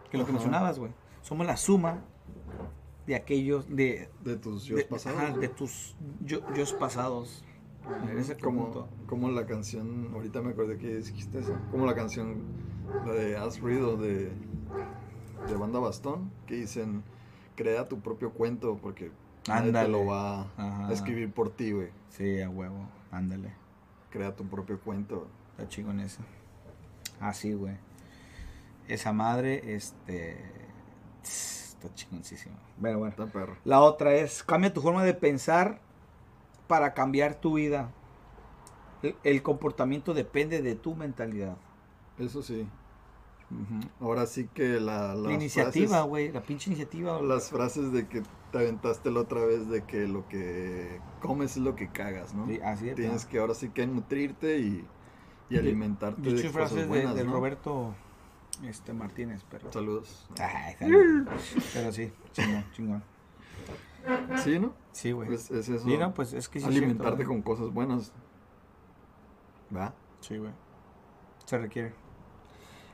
[0.10, 0.92] Que lo que mencionabas, güey.
[1.22, 2.02] Somos la suma
[3.06, 4.10] de aquellos, de...
[4.24, 5.20] De tus yo pasados.
[5.20, 7.44] ajá, de tus yo, yos pasados.
[8.42, 12.42] Como, como la canción, ahorita me acordé que dijiste eso, como la canción,
[13.06, 14.32] la de Has Ruido de,
[15.48, 17.04] de Banda Bastón, que dicen,
[17.56, 19.12] crea tu propio cuento porque
[19.48, 19.90] nadie te Ándale.
[19.90, 20.88] lo va Ajá.
[20.88, 21.90] a escribir por ti, güey.
[22.10, 22.88] Sí, a huevo.
[23.12, 23.54] Ándale.
[24.10, 25.28] Crea tu propio cuento.
[25.52, 26.22] Está chingón ese.
[27.20, 27.76] Así, güey.
[28.88, 30.38] Esa madre, este.
[31.24, 32.56] Está chingoncísimo.
[32.78, 33.12] Bueno, bueno.
[33.12, 33.58] Está perro.
[33.64, 35.80] La otra es: cambia tu forma de pensar
[36.68, 37.92] para cambiar tu vida.
[39.04, 41.58] El, el comportamiento depende de tu mentalidad.
[42.18, 42.68] Eso sí.
[44.00, 46.32] Ahora sí que la, iniciativa, güey.
[46.32, 47.22] La pinche iniciativa.
[47.22, 51.58] las frases de que te aventaste la otra vez de que lo que comes es
[51.58, 52.48] lo que cagas, ¿no?
[52.48, 54.86] Sí, así de Tienes que ahora sí que nutrirte y,
[55.50, 57.34] y alimentarte de Dicho cosas frases de, buenas, del ¿no?
[57.34, 57.94] Roberto
[58.64, 59.72] este, Martínez, pero.
[59.72, 60.28] Saludos.
[60.40, 60.76] Ay,
[61.74, 63.04] pero sí, chingón, chingón.
[64.44, 64.74] Sí, ¿no?
[64.92, 65.28] Sí, güey.
[65.28, 65.86] Pues es eso.
[65.86, 66.66] Sí, no, pues es que sí.
[66.66, 68.12] es alimentarte con cosas buenas.
[69.76, 69.94] ¿Va?
[70.20, 70.52] Sí, güey.
[71.46, 72.05] Se requiere.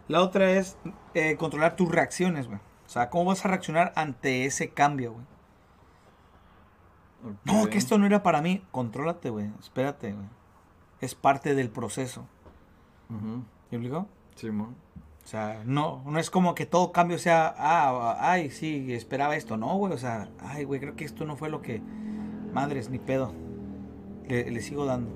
[0.07, 0.77] La otra es
[1.13, 2.59] eh, controlar tus reacciones, güey.
[2.85, 5.25] O sea, ¿cómo vas a reaccionar ante ese cambio, güey?
[7.45, 8.63] No, que esto no era para mí.
[8.71, 9.49] Contrólate, güey.
[9.59, 10.25] Espérate, güey.
[10.99, 12.27] Es parte del proceso.
[13.09, 13.43] Ujú.
[13.69, 14.07] ¿Me explico?
[14.35, 14.75] Simón.
[15.23, 19.55] O sea, no, no es como que todo cambio sea, ah, ay, sí, esperaba esto.
[19.55, 21.81] No, güey, o sea, ay, güey, creo que esto no fue lo que,
[22.53, 23.33] madres, ni pedo.
[24.27, 25.11] Le, le sigo dando.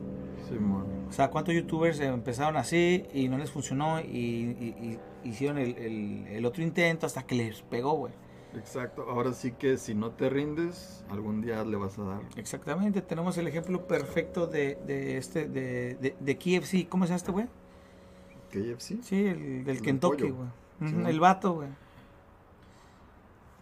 [0.48, 0.86] Simón.
[0.86, 5.78] O sea, ¿cuántos youtubers empezaron así y no les funcionó y, y- y hicieron el,
[5.78, 8.13] el- el otro intento hasta que les pegó, güey?
[8.56, 9.06] Exacto.
[9.10, 12.21] Ahora sí que si no te rindes, algún día le vas a dar.
[12.38, 16.88] Exactamente, tenemos el ejemplo perfecto de, de este, de, de, de KFC.
[16.88, 17.47] ¿Cómo se llama este, güey?
[18.51, 19.04] KFC.
[19.04, 20.49] Sí, el del El Kentucky, güey.
[21.10, 21.69] El vato, güey.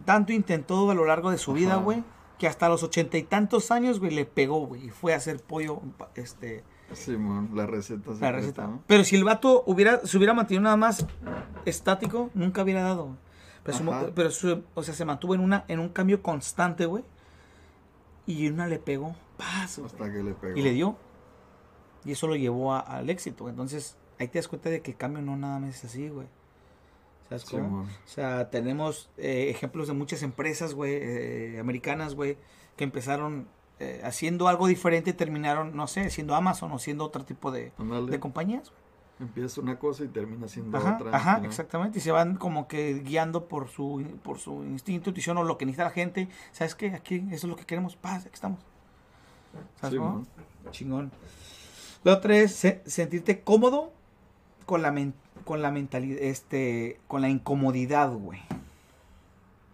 [0.04, 2.02] Tanto intentó a lo largo de su vida, güey,
[2.38, 5.40] que hasta los ochenta y tantos años, güey, le pegó, güey, y fue a hacer
[5.40, 5.80] pollo,
[6.14, 6.62] este,
[6.94, 7.50] Simón.
[7.54, 8.10] La receta.
[8.10, 8.66] la secreta, receta.
[8.66, 8.82] ¿no?
[8.86, 11.06] Pero si el vato hubiera, se hubiera mantenido nada más
[11.64, 13.16] estático, nunca hubiera dado.
[13.62, 14.30] Pero, su pero
[14.74, 17.04] o sea, se mantuvo en, una, en un cambio constante, güey.
[18.26, 20.56] Y una le pegó, güey, Hasta que le pegó.
[20.56, 20.96] y le dio.
[22.04, 23.48] Y eso lo llevó a- al éxito.
[23.48, 26.26] Entonces, ahí te das cuenta de que el cambio no nada más es así, güey.
[27.28, 27.82] ¿Sabes cómo?
[27.82, 32.36] O sea, tenemos eh, ejemplos de muchas empresas, güey, eh, americanas, güey,
[32.76, 33.46] que empezaron
[33.80, 37.72] eh, haciendo algo diferente terminaron, no sé, siendo Amazon o siendo otro tipo de,
[38.08, 38.72] de compañías.
[39.20, 41.16] Empieza una cosa y termina siendo Ajá, otra.
[41.16, 41.44] ajá, ¿no?
[41.46, 41.98] exactamente.
[41.98, 45.66] Y se van como que guiando por su, por su instinto, intuición o lo que
[45.66, 46.28] necesita la gente.
[46.52, 46.90] ¿Sabes qué?
[46.94, 47.94] Aquí, eso es lo que queremos.
[47.94, 48.58] Paz, aquí estamos.
[49.80, 50.24] ¿Sabes cómo?
[50.24, 50.28] Simón.
[50.72, 51.12] Chingón.
[52.02, 53.92] La otra es se- sentirte cómodo
[54.66, 58.40] con la, men- con la mentalidad, este, con la incomodidad, güey.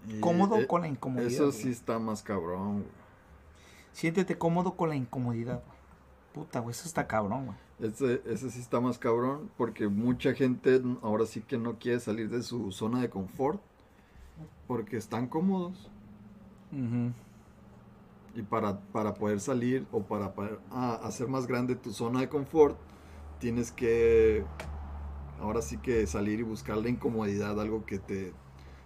[0.07, 1.31] Y, Cómodo eh, con la incomodidad.
[1.31, 1.57] Eso güey.
[1.57, 3.00] sí está más cabrón, güey.
[3.93, 5.81] Siéntete cómodo con la incomodidad, güey.
[6.33, 7.59] Puta, güey, eso está cabrón, güey.
[7.81, 12.29] Ese, ese sí está más cabrón porque mucha gente ahora sí que no quiere salir
[12.29, 13.61] de su zona de confort
[14.67, 15.91] porque están cómodos.
[18.35, 22.29] Y para, para poder salir o para, para ah, hacer más grande tu zona de
[22.29, 22.79] confort,
[23.41, 24.45] tienes que
[25.41, 28.33] ahora sí que salir y buscar la incomodidad, algo que te,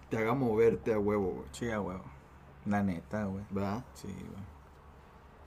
[0.09, 1.47] te haga moverte a huevo, güey.
[1.51, 2.03] Sí, a huevo.
[2.65, 3.43] La neta, güey.
[3.51, 3.85] ¿Verdad?
[3.93, 4.54] Sí, güey.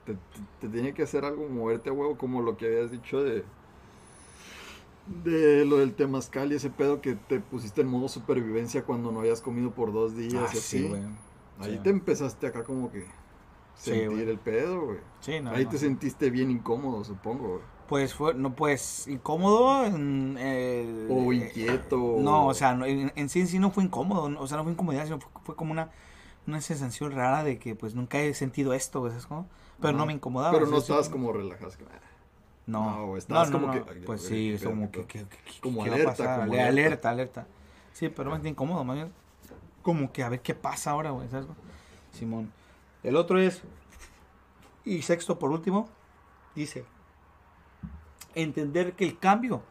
[0.09, 0.21] Te, te-
[0.61, 3.43] te tiene que hacer algo, moverte a huevo, como lo que habías dicho de,
[5.23, 9.19] de lo del temazcal y ese pedo que te pusiste en modo supervivencia cuando no
[9.19, 10.59] habías comido por dos días Ah, y así.
[10.79, 11.01] sí, güey.
[11.59, 11.79] Ahí Sí.
[11.83, 13.03] te empezaste acá como que
[13.75, 14.97] sentir el pedo, güey.
[15.21, 15.69] Sí, no, Ahí no.
[15.69, 17.61] te sentiste bien incómodo, supongo, güey.
[17.87, 19.85] Pues fue, no, pues, incómodo.
[19.85, 21.97] eh, O eh, inquieto.
[22.17, 24.57] No, o sea, no, en, en sí en sí no fue incómodo, no, o sea,
[24.57, 25.89] no fue incomodidad, sino fue, fue como una,
[26.49, 29.47] una sensación rara de que pues nunca he sentido esto, ¿sabes cómo?
[29.81, 30.51] Pero no me incomodaba.
[30.51, 31.71] Pero no estabas como relajado.
[32.67, 35.07] No, no, estabas como que, ay, Pues sí, es como que, pedo.
[35.07, 36.69] que- que- Como ¿qué va a alerta, como Ale- alerta.
[37.09, 37.47] alerta, alerta.
[37.93, 39.11] Sí, pero más incómodo, más bien.
[39.81, 41.47] Como que a ver qué pasa ahora, güey, ¿sabes?
[42.11, 42.51] Simón.
[43.01, 43.63] El otro es,
[44.85, 45.87] y sexto por último,
[46.55, 46.85] dice,
[48.35, 49.61] entender que el cambio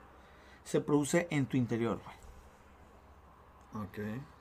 [0.64, 2.16] se produce en tu interior, güey.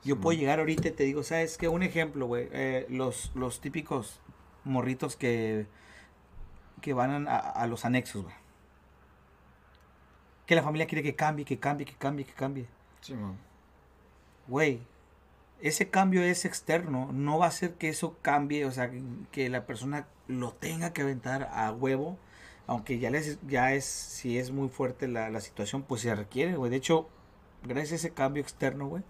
[0.04, 1.68] Yo sí, puedo llegar ahorita y te digo, ¿sabes qué?
[1.68, 2.48] Un ejemplo, güey.
[2.52, 4.20] eh, los, los típicos
[4.64, 5.66] morritos que,
[6.80, 8.34] que van a, a los anexos, güey.
[10.46, 12.66] Que la familia quiere que cambie, que cambie, que cambie, que cambie.
[13.00, 13.36] Simón.
[14.46, 14.80] Güey,
[15.60, 17.10] ese cambio es externo.
[17.12, 18.90] No va a hacer que eso cambie, o sea,
[19.30, 22.18] que la persona lo tenga que aventar a huevo.
[22.66, 26.56] Aunque ya, les, ya es, si es muy fuerte la, la situación, pues se requiere,
[26.56, 26.70] güey.
[26.70, 27.08] De hecho,
[27.62, 29.02] gracias a ese cambio externo, güey,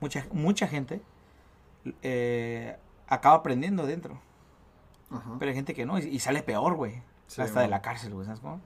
[0.00, 1.02] mucha, mucha gente
[2.02, 4.20] eh, acaba aprendiendo dentro.
[5.10, 5.36] Ajá.
[5.38, 7.02] Pero hay gente que no, y, y sale peor, güey.
[7.26, 8.60] Sí, hasta de la cárcel, güey, ¿sabes cómo?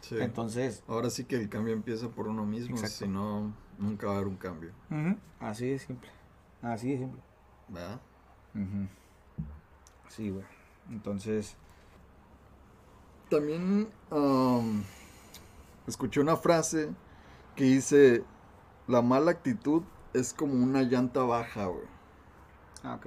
[0.00, 0.16] Sí.
[0.18, 4.16] Entonces, Ahora sí que el cambio empieza por uno mismo, si no, nunca va a
[4.16, 4.72] haber un cambio.
[5.40, 6.10] así de simple.
[6.62, 7.22] Así de simple.
[7.68, 8.00] ¿Verdad?
[10.08, 10.44] Sí, güey.
[10.90, 11.56] Entonces,
[13.28, 14.82] También am,
[15.86, 16.90] escuché una frase
[17.54, 18.24] que dice,
[18.88, 19.82] la mala actitud
[20.14, 21.84] es como una llanta baja, güey.
[22.84, 23.06] ah, ok.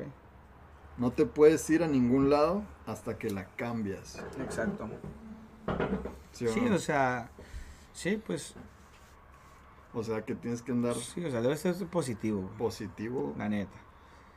[0.98, 4.22] No te puedes ir a ningún lado hasta que la cambias.
[4.40, 4.88] Exacto.
[6.32, 6.76] ¿Sí o Sí, no?
[6.76, 7.30] o sea,
[7.94, 8.54] sí, pues,
[9.96, 13.48] O sea, que tienes que andar sí, o sea, debe ser positivo, güey, positivo la
[13.50, 13.78] neta.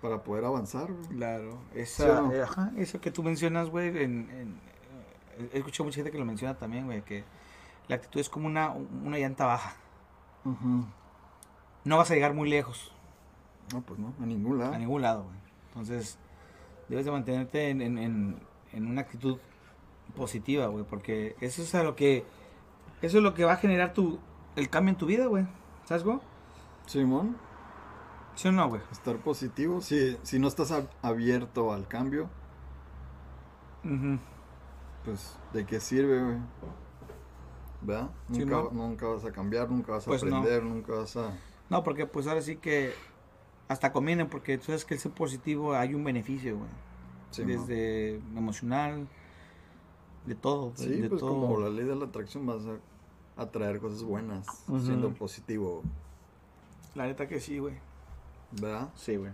[0.03, 1.09] para poder avanzar, güey.
[1.09, 2.33] Claro, ¿Sí esa, no?
[2.33, 4.61] eh, ajá, eso que tú mencionas, güey, en, en-
[5.39, 7.25] eh, he escuchado mucha gente que lo menciona también, güey, que
[7.89, 9.75] la actitud es como una, una llanta baja.
[11.87, 12.93] No vas a llegar muy lejos,
[13.73, 14.75] No, pues no, a ningún lado.
[14.75, 15.37] a ningún lado, güey.
[15.69, 16.19] Entonces,
[16.89, 18.41] debes de mantenerte en, en, en,
[18.73, 19.39] en una actitud
[20.17, 22.25] positiva, güey, porque eso es a lo que,
[23.03, 24.19] eso es lo que va a generar tu,
[24.57, 25.47] el cambio en tu vida, güey.
[25.85, 26.19] ¿Sabes, güey?
[26.87, 27.37] Simón,
[28.35, 28.83] ¿Sí o no, güey?
[28.93, 29.81] estar positivo.
[29.81, 32.29] Si, si no estás ab- abierto al cambio,
[33.85, 34.19] Ujú.
[35.05, 36.39] pues, ¿de qué sirve, güey?
[37.83, 38.11] ¿Verdad?
[38.29, 40.39] Nunca, nunca vas a cambiar, nunca vas a Pues no.
[40.39, 41.33] aprender, nunca vas a...
[41.71, 42.93] No, porque pues ahora sí que
[43.69, 46.71] hasta conviene, porque tú sabes que el ser positivo hay un beneficio, güey.
[47.31, 47.49] Sí, ¿no?
[47.49, 49.09] Desde emocional,
[50.27, 50.73] de todo.
[50.77, 51.41] Sí, de pues todo.
[51.41, 55.83] como la ley de la atracción vas a atraer cosas buenas, siendo positivo,
[56.95, 57.75] La neta que sí, güey.
[58.53, 58.89] ¿verdad?
[58.95, 59.33] Sí, güey.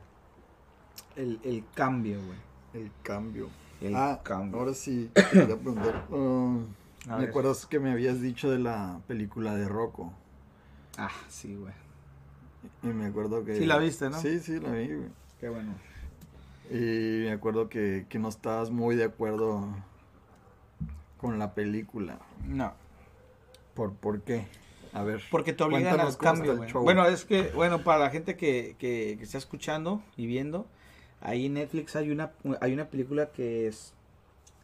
[1.16, 2.38] El, el cambio, güey.
[2.84, 3.48] El cambio.
[3.80, 4.58] El ah, cambio.
[4.58, 6.06] ahora sí, te quería preguntar.
[6.10, 6.64] um,
[7.08, 10.12] A ¿Me acuerdas que me habías dicho de la película de Rocco?
[10.96, 11.72] Ah, sí, güey.
[12.82, 13.56] Y me acuerdo que...
[13.56, 14.20] Sí la viste, ¿no?
[14.20, 15.08] Sí, sí, la vi, güey.
[15.40, 15.74] Qué bueno.
[16.70, 19.68] Y me acuerdo que, que no estabas muy de acuerdo
[21.18, 22.18] con la película.
[22.46, 22.72] No.
[23.74, 24.46] ¿Por, por qué?
[24.92, 25.22] A ver.
[25.30, 26.70] Porque te obligan cuéntanos al cómo está cambio, el güey.
[26.70, 26.82] show.
[26.82, 30.66] Bueno, es que, bueno, para la gente que, que, que está escuchando y viendo,
[31.20, 33.94] ahí en Netflix hay una, hay una película que es,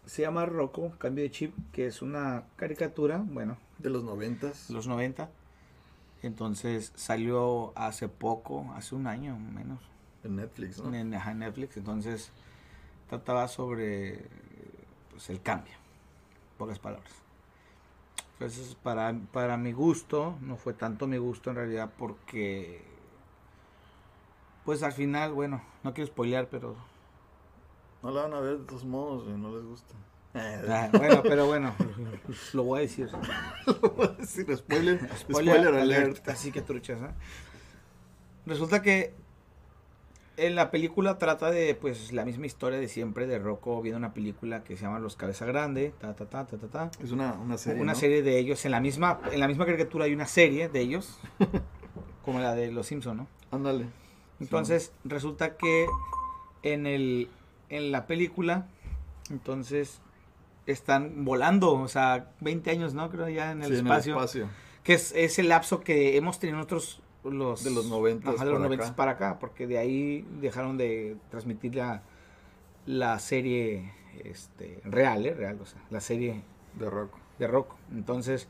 [0.06, 4.68] se llama Rocco, Cambio de Chip, que es una caricatura, bueno, De los noventas.
[4.70, 5.30] los 90.
[6.22, 9.80] Entonces salió hace poco, hace un año menos,
[10.24, 10.92] En Netflix, ¿no?
[10.94, 11.76] en, Netflix.
[11.76, 12.32] Entonces
[13.08, 14.26] trataba sobre
[15.10, 15.74] pues, el cambio,
[16.56, 17.12] pocas palabras.
[18.34, 22.82] Entonces, para, para mi gusto, no fue tanto mi gusto en realidad porque,
[24.64, 26.76] pues al final, bueno, no quiero spoilear, pero...
[28.00, 29.94] No la van a ver de todos modos, no les gusta.
[30.68, 31.74] Ah, bueno, pero bueno,
[32.52, 33.08] lo voy a decir.
[34.26, 35.78] Sí, spoiler, spoiler, Spoiler, alert.
[35.78, 37.10] alert, Así que truchas, ¿eh?
[38.46, 39.14] Resulta que
[40.38, 44.14] en la película trata de pues la misma historia de siempre de Rocco viendo una
[44.14, 46.90] película que se llama Los Cabeza Grande, ta ta ta ta ta, ta.
[47.02, 47.82] Es una, una serie.
[47.82, 47.98] una ¿no?
[47.98, 51.18] serie de ellos en la misma en la misma caricatura hay una serie de ellos
[52.24, 53.26] como la de Los Simpson, ¿no?
[53.50, 53.86] Ándale.
[54.40, 55.86] Entonces resulta que
[56.62, 57.28] en el
[57.68, 58.66] en la película
[59.30, 60.00] entonces
[60.70, 63.10] están volando, o sea, 20 años, ¿no?
[63.10, 64.48] Creo ya en el Sí, espacio En el espacio.
[64.84, 68.50] que es, es el lapso que hemos tenido nosotros los De los 90 ajá, de
[68.50, 68.96] los para 90 acá.
[68.96, 72.02] para acá porque de ahí dejaron de transmitir la,
[72.86, 73.92] la serie
[74.24, 75.34] este real ¿eh?
[75.34, 76.42] real o sea la serie
[76.78, 77.12] De rock.
[77.38, 78.48] de Rocco entonces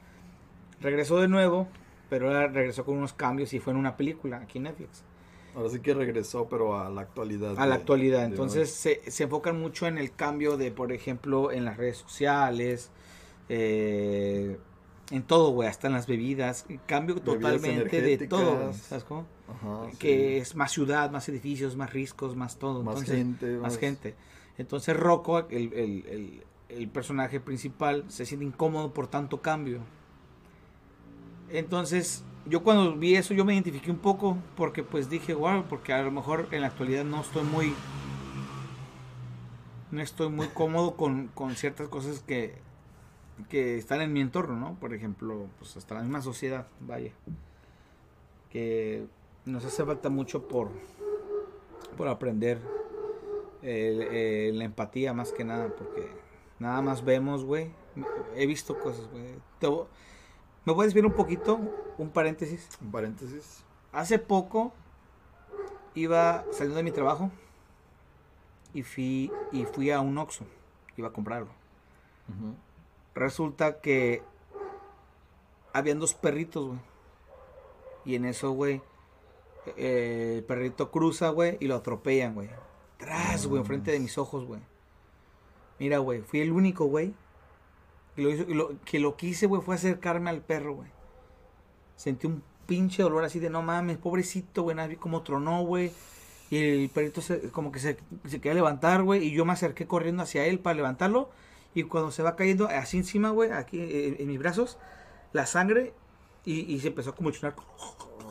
[0.81, 1.67] regresó de nuevo
[2.11, 5.03] pero ahora regresó con unos cambios y fue en una película aquí en Netflix
[5.59, 7.59] Ahora sí que regresó, pero a la actualidad.
[7.59, 11.51] a la de- actualidad entonces se, se enfocan mucho en el cambio de por ejemplo
[11.51, 12.91] en las redes sociales
[13.49, 14.57] eh,
[15.11, 18.73] en todo güey hasta en las bebidas cambio Bebidas totalmente de todo.
[18.73, 19.27] ¿sabes cómo?
[19.49, 20.37] Ajá, que sí.
[20.37, 22.83] es más ciudad, más edificios, más riscos, más todo.
[22.85, 23.47] Más Entonces, gente.
[23.57, 24.15] Más gente.
[24.59, 29.81] Entonces Rocco, el, el- el- el personaje principal, se siente incómodo por tanto cambio.
[31.51, 35.93] Entonces, yo cuando vi eso, yo me identifiqué un poco, porque pues dije, wow, porque
[35.93, 37.75] a lo mejor en la actualidad no estoy muy...
[39.91, 42.57] No estoy muy cómodo con, con ciertas cosas que,
[43.49, 44.75] que están en mi entorno, ¿no?
[44.79, 47.13] Por ejemplo, pues hasta la misma sociedad, vaya.
[48.51, 49.07] Que
[49.47, 50.69] nos hace falta mucho por,
[51.97, 52.61] por aprender
[53.63, 56.07] la empatía más que nada, porque
[56.59, 57.71] nada más vemos, güey.
[58.37, 59.25] He visto cosas, güey.
[60.69, 61.59] ¿Me puedes ver un poquito?
[61.97, 62.69] Un paréntesis.
[62.83, 63.65] Un paréntesis.
[63.91, 64.75] Hace poco
[65.95, 67.31] iba saliendo de mi trabajo
[68.75, 70.45] y fui, y fui a un Oxxo.
[70.99, 71.49] Iba a comprarlo.
[73.15, 74.21] Resulta que
[75.73, 76.81] habían dos perritos, güey.
[78.05, 78.83] Y en eso, güey,
[79.79, 82.51] eh, el perrito cruza, güey, y lo atropellan, güey.
[82.99, 84.61] Tras, güey, enfrente de mis ojos, güey.
[85.79, 87.15] Mira, güey, fui el único, güey,
[88.19, 90.89] que lo, hizo- y lo- que lo que hice, güey, fue acercarme al perro, güey.
[91.95, 95.93] Sentí un pinche dolor así de no mames, pobrecito, güey, nadie como tronó, güey.
[96.51, 99.87] Y el perrito se, como que se, se quería levantar, güey, y yo me acerqué
[99.87, 101.31] corriendo hacia él para levantarlo.
[101.75, 104.79] Y cuando se va cayendo así encima, güey, aquí eh, en mis brazos,
[105.33, 105.93] la sangre,
[106.45, 107.55] y, y se empezó a convulsionar.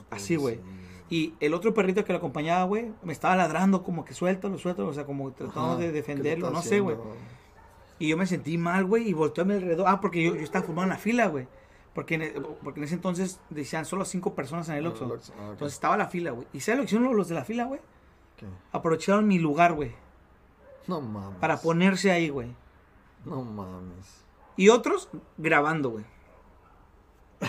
[0.10, 0.60] Así, güey.
[1.10, 4.90] Y el otro perrito que lo acompañaba, güey, me estaba ladrando como que suéltalo, suéltalo,
[4.90, 6.98] o sea, como tratando Ajá, de ¿qué le defenderlo, no sé, güey.
[8.00, 9.88] Y yo me sentí mal, güey, y volteé a mi alrededor.
[9.90, 11.48] Ah, porque yo, yo estaba formado en la fila, güey.
[11.94, 12.34] Porque en, e-
[12.64, 15.06] porque en ese entonces decían solo cinco personas en el Oxxo.
[15.40, 15.48] ah.
[15.52, 16.48] Entonces estaba la fila, güey.
[16.54, 17.80] ¿Y sabes lo que hicieron los de la fila, güey?
[18.72, 19.94] Aprovecharon mi lugar, güey,
[20.86, 21.40] No mames.
[21.40, 22.54] para ponerse ahí, güey.
[23.26, 24.24] No mames.
[24.56, 26.06] Y otros grabando, güey.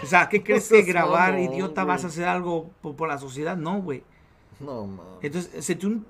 [0.02, 3.18] O sea, ¿qué crees que grabar, mamón, idiota, vas a hacer algo por, por la
[3.18, 3.54] sociedad?
[3.56, 4.02] No, güey.
[4.60, 5.18] No mames.
[5.22, 6.06] Entonces, sentí un,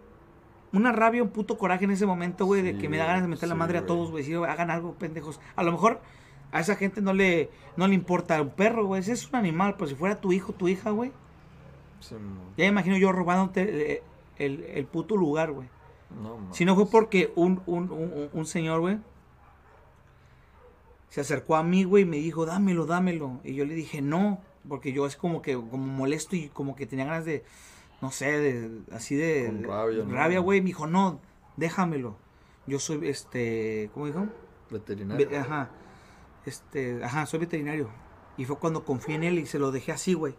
[0.72, 3.28] una rabia, un puto coraje en ese momento, güey, de que me da ganas de
[3.28, 4.22] meter la madre a todos, güey.
[4.22, 5.40] Decir, hagan algo, pendejos.
[5.56, 6.00] A lo mejor
[6.52, 9.00] a esa gente no le, no le importa un perro, güey.
[9.00, 11.12] Ese es un animal, pero si fuera tu hijo, tu hija, güey.
[12.56, 14.02] Ya me imagino yo robándote el,
[14.36, 15.68] el, el puto lugar, güey.
[16.22, 16.38] No.
[16.54, 18.98] Si no fue porque un, un, un, un señor, güey,
[21.08, 23.40] se acercó a mí, güey, y me dijo, dámelo, dámelo.
[23.44, 26.86] Y yo le dije, no, porque yo es como que, como molesto y como que
[26.86, 27.44] tenía ganas de,
[28.00, 29.46] no sé, de, así de...
[29.46, 30.14] Con rabia, ¿no?
[30.14, 30.60] Rabia, güey.
[30.60, 31.20] Me dijo, no,
[31.56, 32.16] déjamelo.
[32.66, 34.26] Yo soy, este, ¿cómo dijo?
[34.70, 35.28] Veterinario.
[35.28, 35.70] Ve- ajá,
[36.44, 37.88] este, ajá, soy veterinario.
[38.36, 40.34] Y fue cuando confié en él y se lo dejé así, güey.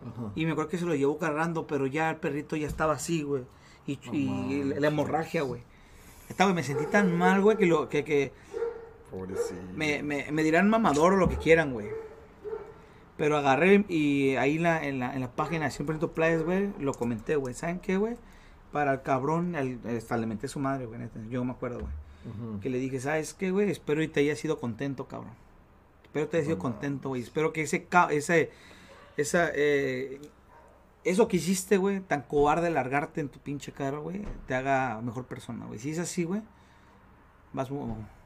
[0.00, 0.32] Ajá.
[0.34, 3.22] Y me acuerdo que se lo llevó cargando, pero ya el perrito ya estaba así,
[3.22, 3.44] güey.
[3.86, 3.98] Y,
[4.64, 5.62] No la, hemorragia, güey.
[6.28, 8.32] Esta, güey, me sentí tan mal, güey, que, lo, que, que
[9.10, 9.60] Pobrecillo.
[9.74, 11.88] me, me, me dirán mamador o lo que quieran, güey.
[13.22, 16.72] Pero agarré y ahí en la, en la, en la página de 100% Playas, güey,
[16.80, 17.54] lo comenté, güey.
[17.54, 18.16] ¿Saben qué, güey?
[18.72, 20.98] Para el cabrón, el, hasta le menté a su madre, güey.
[20.98, 22.60] neta, Yo me acuerdo, güey.
[22.60, 23.70] Que le dije, ¿sabes qué, güey?
[23.70, 25.34] Espero y te haya sido contento, cabrón.
[26.02, 27.22] Espero te haya sido contento, güey.
[27.22, 28.50] Espero que ese, ese,
[29.16, 30.20] esa, eh,
[31.04, 35.26] eso que hiciste, güey, tan cobarde largarte en tu pinche cara, güey, te haga mejor
[35.26, 35.78] persona, güey.
[35.78, 36.42] Si es así, güey,
[37.52, 37.68] vas,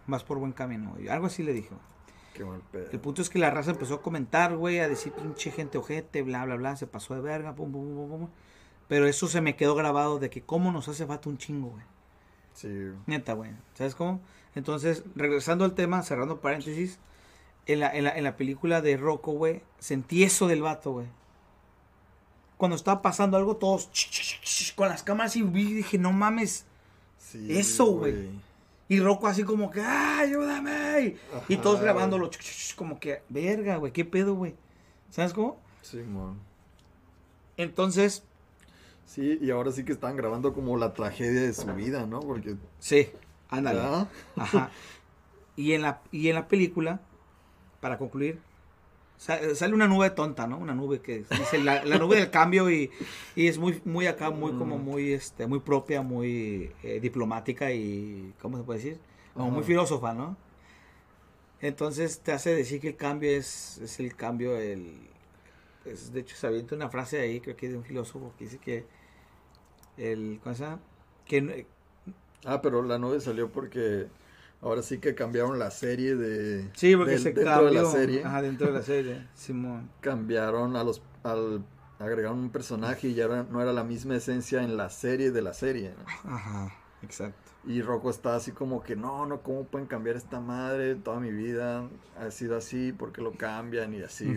[0.07, 1.11] vas por buen camino, güey.
[1.11, 1.96] Algo así le dije, güey.
[2.37, 2.89] Qué mal pedo.
[2.93, 6.23] El punto es que la raza empezó a comentar, güey, a decir pinche gente ojete,
[6.23, 8.29] bla, bla, bla, se pasó de verga, pum, pum, pum, pum.
[8.89, 11.83] Pero eso se me quedó grabado de que cómo nos hace falta un chingo, güey.
[12.53, 12.93] Sí.
[13.07, 13.53] Neta, güey.
[13.75, 14.21] ¿Sabes cómo?
[14.55, 16.99] Entonces, regresando al tema, cerrando paréntesis,
[17.67, 21.07] en la, en la, en la película de Rocco, güey, sentí eso del vato, güey.
[22.57, 25.99] Cuando estaba pasando algo, todos ch, ch, ch, ch, con las cámaras y vi, dije,
[25.99, 26.65] no mames.
[27.19, 28.29] sí Eso, güey.
[28.89, 31.17] Y Rocco así como que, ¡ah, ayúdame!
[31.49, 31.85] Y Ajá, todos güey.
[31.85, 34.55] grabándolo, ch, ch, ch, como que, verga, güey, qué pedo, güey.
[35.11, 35.59] ¿Sabes cómo?
[35.83, 36.39] Sí, man.
[37.57, 38.23] Entonces,
[39.07, 42.21] Sí, y ahora sí que están grabando como la tragedia de su vida, ¿no?
[42.21, 42.57] Porque.
[42.81, 43.09] sí,
[43.49, 43.79] ándale.
[43.79, 44.09] ¿verdad?
[44.37, 44.71] Ajá.
[45.55, 47.01] Y en la, y en la película,
[47.81, 48.41] para concluir,
[49.19, 50.59] sale una nube tonta, ¿no?
[50.59, 52.91] Una nube que dice la, la nube del cambio y,
[53.35, 58.35] y es muy, muy acá, muy como muy, este, muy propia, muy eh, diplomática y,
[58.41, 58.99] ¿cómo se puede decir?
[59.37, 60.37] Como muy filósofa, ¿no?
[61.61, 64.93] Entonces te hace decir que el cambio es, es el cambio, el...
[65.85, 68.59] es- de hecho, se avienta una frase ahí, creo que de un filósofo, que dice
[68.59, 68.87] que
[69.97, 70.41] el...
[70.43, 70.81] ¿Cómo se llama?
[71.27, 71.67] Que,
[72.45, 74.07] Ah, pero la nube salió porque
[74.63, 76.69] ahora sí que cambiaron la serie de.
[76.75, 77.69] Sí, porque del- se dentro cambió.
[77.71, 78.25] de la serie.
[78.25, 79.27] Ajá, dentro de la serie.
[79.35, 79.91] Simón.
[80.01, 81.03] Cambiaron a los.
[81.23, 81.65] Al,
[81.99, 85.43] agregaron un personaje y ya era- no era la misma esencia en la serie de
[85.43, 85.95] la serie.
[86.25, 86.35] ¿no?
[86.35, 87.51] Ajá, exacto.
[87.67, 90.95] Y Rocco está así como que, no, no, ¿cómo pueden cambiar esta madre?
[90.95, 93.93] Toda mi vida ha sido así, ¿por qué lo cambian?
[93.95, 94.31] Y así.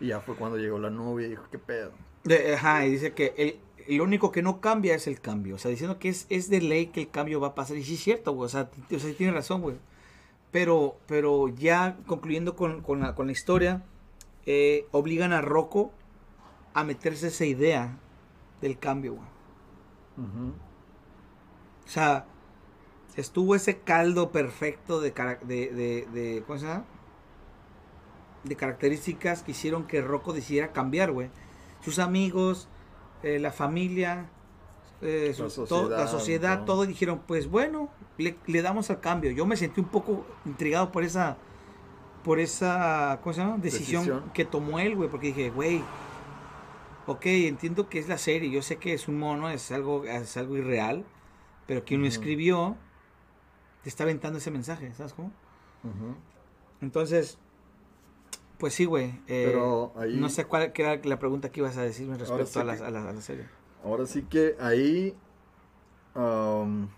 [0.00, 1.92] Y ya fue cuando llegó la nube y dijo, ¿qué pedo?
[2.24, 3.56] De- ajá, y dice que el,
[3.88, 5.56] lo único que no cambia es el cambio.
[5.56, 7.76] O sea, diciendo que es, es de ley que el cambio va a pasar.
[7.76, 8.46] Y sí es cierto, güey.
[8.46, 9.76] O sea, o sea, tiene razón, güey.
[10.50, 13.84] Pero, pero ya concluyendo con, con la, con la historia,
[14.46, 15.92] eh, obligan a Rocco
[16.74, 17.98] a meterse esa idea
[18.60, 19.28] del cambio, güey.
[21.84, 22.26] O sea,
[23.16, 25.10] estuvo ese caldo perfecto de,
[25.42, 26.84] de, de, de- ¿cómo se llama?
[28.44, 31.30] De características que hicieron que Rocco decidiera cambiar, güey.
[31.82, 32.68] Sus amigos,
[33.22, 34.28] eh, la familia,
[35.02, 36.64] eh, La sociedad, sociedad, ¿no?
[36.64, 39.30] todo dijeron, pues bueno, le, le damos al cambio.
[39.30, 41.36] Yo me sentí un poco intrigado por esa,
[42.24, 43.58] por esa, ¿cómo se llama?
[43.58, 44.30] Decisión, Decisión.
[44.32, 45.82] que tomó él, güey, porque dije, güey,
[47.06, 50.36] ok, entiendo que es la serie, yo sé que es un mono, es algo, es
[50.36, 51.04] algo irreal,
[51.66, 52.76] pero quien lo escribió
[53.82, 55.30] te está aventando ese mensaje, ¿sabes cómo?
[56.80, 57.38] Entonces,
[58.58, 59.20] pues sí, güey.
[59.26, 62.58] eh, Pero ahí- No sé cuál era la pregunta que ibas a decirme respecto sí
[62.60, 63.46] a, la, que- a, la, a la serie.
[63.84, 65.14] Ahora sí que ahí
[66.14, 66.88] am,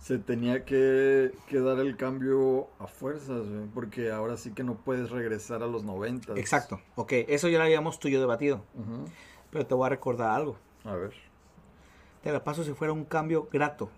[0.00, 4.74] se tenía que, que dar el cambio a fuerzas, güey, porque ahora sí que no
[4.76, 6.34] puedes regresar a los 90.
[6.38, 8.62] Exacto, ok, eso ya lo habíamos tú y yo debatido,
[9.50, 10.56] pero te voy a recordar algo.
[10.84, 11.12] A ver.
[12.22, 13.88] Te la paso si fuera un cambio grato,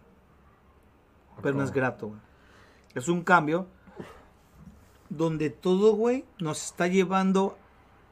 [1.43, 2.21] pero no es grato, güey.
[2.95, 3.67] Es un cambio
[5.11, 7.57] donde todo, güey, nos está llevando.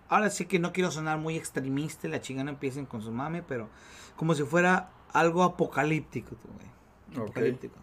[0.09, 3.43] Ahora sí que no quiero sonar muy extremista, y la chingada empiecen con su mame,
[3.43, 3.69] pero
[4.17, 7.25] como si fuera algo apocalíptico, güey.
[7.25, 7.75] Apocalíptico.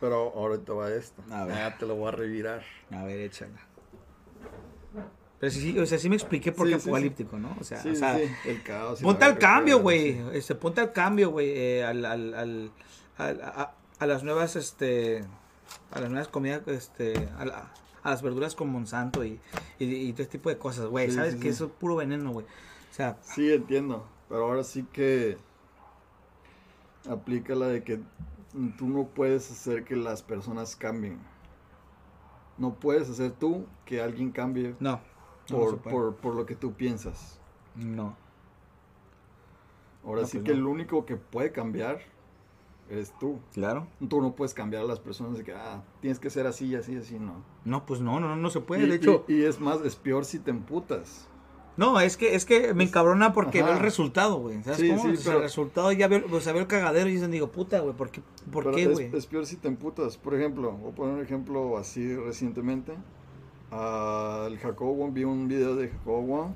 [0.00, 1.22] Pero ahorita va esto.
[1.30, 1.56] A ver.
[1.58, 2.62] Ah, te lo voy a revirar.
[2.90, 3.60] A ver, échala.
[5.38, 6.88] Pero sí, sí, o sea, sí me expliqué por qué sí, sí.
[6.88, 7.56] apocalíptico, ¿no?
[7.58, 9.00] O sea, o sea el caos.
[9.00, 10.20] ponte al cambio, güey.
[10.34, 12.72] Este, ponte al cambio, güey, eh, al, al, al,
[13.16, 15.24] a, a las nuevas, este,
[15.92, 19.40] a las nuevas comidas, este, a, la- a las verduras con Monsanto y,
[19.78, 21.10] y, y todo este tipo de cosas, güey.
[21.10, 21.48] Sí, Sabes sí, que sí.
[21.50, 22.46] eso es puro veneno, güey.
[22.46, 24.04] O sea, Sí, entiendo.
[24.28, 25.38] Pero ahora sí que
[27.08, 28.00] aplica la de que
[28.78, 31.18] tú no puedes hacer que las personas cambien.
[32.58, 35.00] No puedes hacer tú que alguien cambie no.
[35.48, 37.40] no por, por, por lo que tú piensas.
[37.74, 38.16] No.
[40.04, 40.58] Ahora No, sí pues que no.
[40.58, 42.00] el único que puede cambiar
[42.90, 43.38] eres tú.
[43.54, 43.86] Claro.
[44.08, 46.96] Tú no puedes cambiar a las personas de que ah, tienes que ser así, así,
[46.96, 47.42] así, no.
[47.64, 48.84] No, pues no, no, no se puede.
[48.84, 51.26] y, de hecho, y- y es más, es peor si te emputas.
[51.76, 53.68] No, es que, es que me encabrona porque Ajá.
[53.68, 54.62] veo el resultado, güey.
[54.64, 55.02] ¿Sabes Sí, cómo?
[55.02, 57.30] sí, O sea, pero- el resultado ya veo, o sea, veo el cagadero y dicen,
[57.30, 58.20] digo, puta, güey, ¿por qué,
[58.52, 59.10] por Pero qué, es- güey?
[59.16, 60.18] Es, peor si te emputas.
[60.18, 62.92] Por ejemplo, voy a poner un ejemplo así recientemente.
[63.72, 66.52] El Jacobo vi un video de Jacobo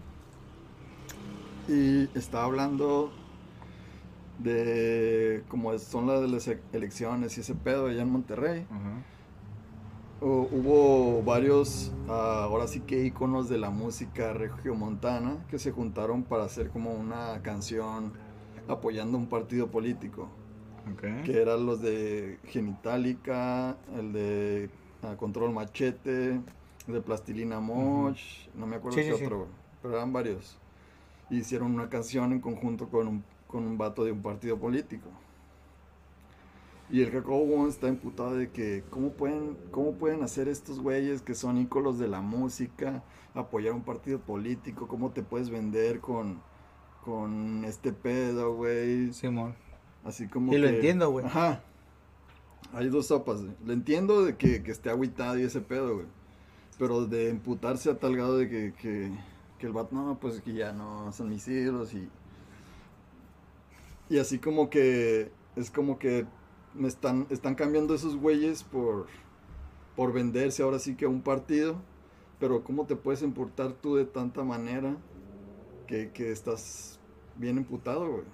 [1.69, 3.13] y estaba hablando
[4.39, 8.67] de cómo son las de las e- elecciones y ese pedo allá en Monterrey.
[8.71, 9.03] Ajá.
[10.21, 16.23] Hu- Hubo varios, ah, ahora sí que iconos de la música regiomontana que se juntaron
[16.23, 18.13] para hacer como una canción
[18.69, 20.29] apoyando un partido político
[20.93, 21.25] Ok.
[21.25, 24.71] que eran los de Genitalica, el de
[25.03, 26.41] ah, Control Machete,
[26.87, 28.19] el de Plastilina Moch,
[28.55, 29.25] no me acuerdo Sí, qué sí, sí.
[29.25, 29.47] otro,
[29.83, 30.59] pero eran varios.
[31.31, 33.25] hicieron una canción en conjunto con un,
[33.55, 35.09] con un vato de un partido político.
[36.91, 41.23] Y el Jacobo Wong está imputado de que cómo pueden, cómo pueden hacer estos güeyes
[41.23, 46.43] que son ícolos de la música, apoyar un partido político, cómo te puedes vender con,
[47.05, 49.13] con este pedo, güey.
[49.13, 49.55] Simón.
[50.03, 51.25] Así como Y lo entiendo, güey.
[51.25, 51.63] Ajá.
[52.73, 53.41] Hay dos sopas.
[53.41, 53.55] güey.
[53.65, 56.07] Lo entiendo de que, que esté agüitado y ese pedo, güey.
[56.77, 59.13] Pero de imputarse a tal grado de que, que,
[59.61, 62.09] que el vato, no, pues que ya no son mis ídolos y...
[64.09, 65.31] Y así como que...
[65.57, 66.27] Es como que
[66.75, 69.07] me están, están cambiando esos güeyes por,
[69.95, 71.77] por venderse ahora sí que a un partido.
[72.41, 74.97] Pero ¿cómo te puedes imputar tú de tanta manera
[75.87, 76.99] que, que estás
[77.37, 78.25] bien imputado, güey?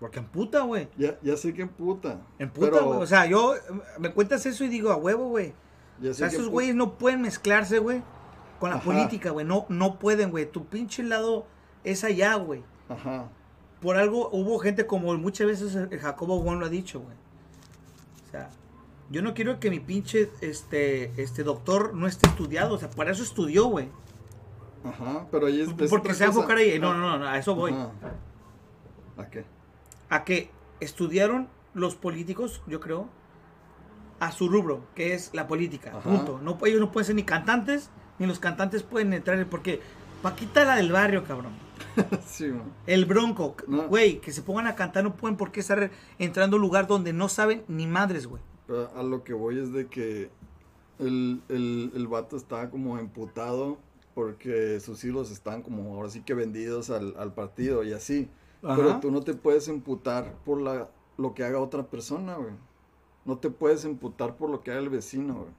[0.00, 0.88] Porque emputa, güey.
[0.96, 2.20] Ya, ya sé que emputa.
[2.38, 3.00] Emputa, pero güey.
[3.00, 3.54] O sea, yo
[3.98, 5.52] me cuentas eso y digo, a huevo, güey.
[6.00, 6.52] ya O sea, esos emputa.
[6.52, 8.02] güeyes no pueden mezclarse, güey,
[8.58, 8.84] con la Ajá.
[8.84, 9.46] política, güey.
[9.46, 10.50] No, no pueden, güey.
[10.50, 11.46] Tu pinche lado
[11.84, 12.64] es allá, güey.
[12.88, 13.30] Ajá.
[13.84, 17.14] Por algo hubo gente como muchas veces el Jacobo Wong lo ha dicho, güey.
[18.26, 18.48] O sea,
[19.10, 22.76] yo no quiero que mi pinche este, este doctor no esté estudiado.
[22.76, 23.90] O sea, para eso estudió, güey.
[24.84, 25.26] Ajá.
[25.30, 25.68] Pero ahí es.
[25.78, 26.78] es Porque se va a enfocar ahí.
[26.78, 27.72] No, no, no, no, a eso voy.
[27.72, 27.90] Ajá.
[29.18, 29.44] ¿A qué?
[30.08, 30.48] A que
[30.80, 33.10] estudiaron los políticos, yo creo,
[34.18, 35.90] a su rubro, que es la política.
[35.90, 36.08] Ajá.
[36.08, 36.40] Punto.
[36.42, 39.44] No, ellos no pueden ser ni cantantes, ni los cantantes pueden entrar.
[39.44, 39.82] Porque
[40.24, 41.52] Paquita la del barrio, cabrón.
[42.26, 42.52] sí.
[42.86, 43.88] El Bronco, No.
[43.88, 46.86] güey, que se pongan a cantar no pueden por qué estar entrando a un lugar
[46.86, 48.42] donde no saben ni madres, güey.
[48.96, 50.30] A lo que voy es de que
[50.98, 53.78] el, el, el vato estaba como emputado
[54.14, 58.28] porque sus hilos están como ahora sí que vendidos al, al partido y así.
[58.62, 58.76] Ajá.
[58.76, 60.88] Pero tú no te puedes emputar por la,
[61.18, 62.52] lo que haga otra persona, güey.
[63.24, 65.50] No te puedes emputar por lo que haga el vecino, güey.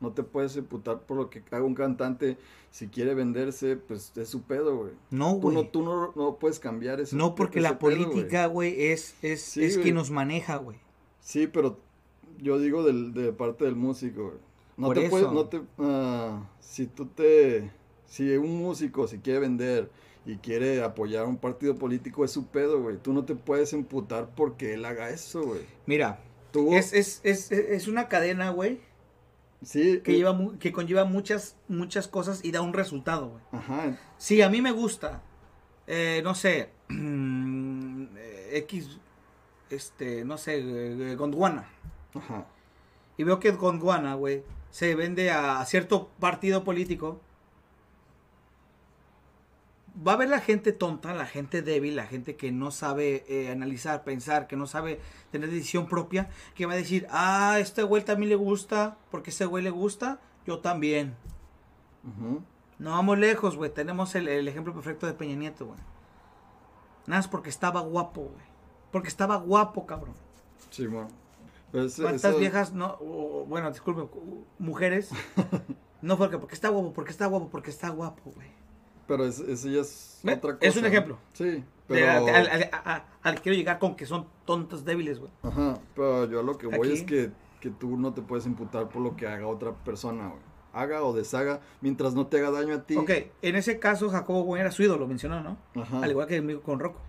[0.00, 2.38] No te puedes emputar por lo que haga un cantante.
[2.70, 4.92] Si quiere venderse, pues es su pedo, güey.
[5.10, 5.54] No, Tú güey.
[5.56, 9.14] no, No, tú no, no puedes cambiar ese porque ese la pedo, política, güey, es,
[9.22, 10.78] es, Sí, es quien nos maneja, güey.
[11.20, 11.78] Sí, pero
[12.38, 14.38] yo digo del, de parte del músico, güey.
[14.76, 15.34] No Por te puedes, eso.
[15.34, 17.70] no te, ah, si tú te,
[18.06, 19.90] si un músico si quiere vender
[20.24, 22.96] y quiere apoyar a un partido político es su pedo, güey.
[22.96, 25.60] Tú no te puedes emputar porque él haga eso, güey.
[25.86, 26.20] Mira,
[26.50, 28.80] Tú, es, es, es, es una cadena, güey,
[29.62, 33.42] sí, que, eh, lleva, que conlleva muchas, muchas cosas y da un resultado, güey.
[33.52, 35.22] ajá, Si a mí me gusta,
[35.86, 36.70] eh, no sé,
[38.52, 38.98] X,
[39.70, 41.68] este, no sé, eh, Gondwana.
[42.14, 42.46] ajá,
[43.16, 47.20] y veo que Gondwana, güey, se vende a cierto partido político,
[50.06, 53.50] va a haber la gente tonta, la gente débil, la gente que no sabe eh,
[53.50, 58.04] analizar, pensar, que no sabe tener decisión propia, que va a decir, ah, este güey
[58.04, 61.14] también le gusta, porque este güey le gusta, yo también.
[62.78, 65.78] No vamos lejos, güey, tenemos el, el ejemplo perfecto de Peña Nieto, güey.
[67.06, 68.44] Nada más porque estaba guapo, güey.
[68.90, 70.14] Porque estaba guapo, cabrón.
[70.70, 70.86] sí.
[71.72, 75.10] Pero ese- ¿Cuántas eso- viejas, no, o- bueno, disculpe, u- mujeres,
[76.02, 78.48] no porque, porque está guapo, porque está guapo, porque está guapo, güey.
[79.10, 80.68] Pero es- eso ya es Ve, otra cosa.
[80.68, 81.18] es un ejemplo.
[81.32, 82.26] Sí, De- pero...
[83.22, 85.32] Al, quiero llegar con que son tontos débiles, güey.
[85.42, 86.92] Ajá, pero yo a lo que voy Aquí.
[86.92, 90.40] es que, que tú no te puedes imputar por lo que haga otra persona, güey.
[90.72, 92.96] Haga o deshaga, mientras no te haga daño a ti.
[92.96, 93.10] Ok,
[93.42, 95.58] en ese caso Jacobo Güey era su ídolo, mencionó, ¿no?
[95.74, 96.04] Ajá.
[96.04, 97.00] Al igual que con Rocco.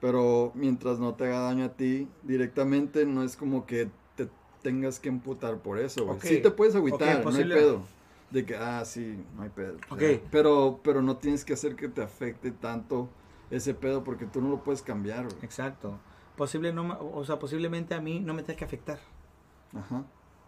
[0.00, 4.28] Pero mientras no te haga daño a ti directamente, no es como que te
[4.62, 6.18] tengas que imputar por eso, güey.
[6.18, 6.22] Ok.
[6.24, 7.82] Sí te puedes agüitar, no hay pedo.
[8.32, 9.76] De que, ah, sí, no hay pedo.
[9.90, 10.00] Ok.
[10.00, 10.20] Ya.
[10.30, 13.08] Pero, pero no tienes que hacer que te afecte tanto
[13.50, 15.36] ese pedo porque tú no lo puedes cambiar, güey.
[15.42, 15.98] Exacto.
[16.36, 18.98] Posible no, o sea, posiblemente a mí no me tenga que afectar.
[19.76, 20.04] Ajá,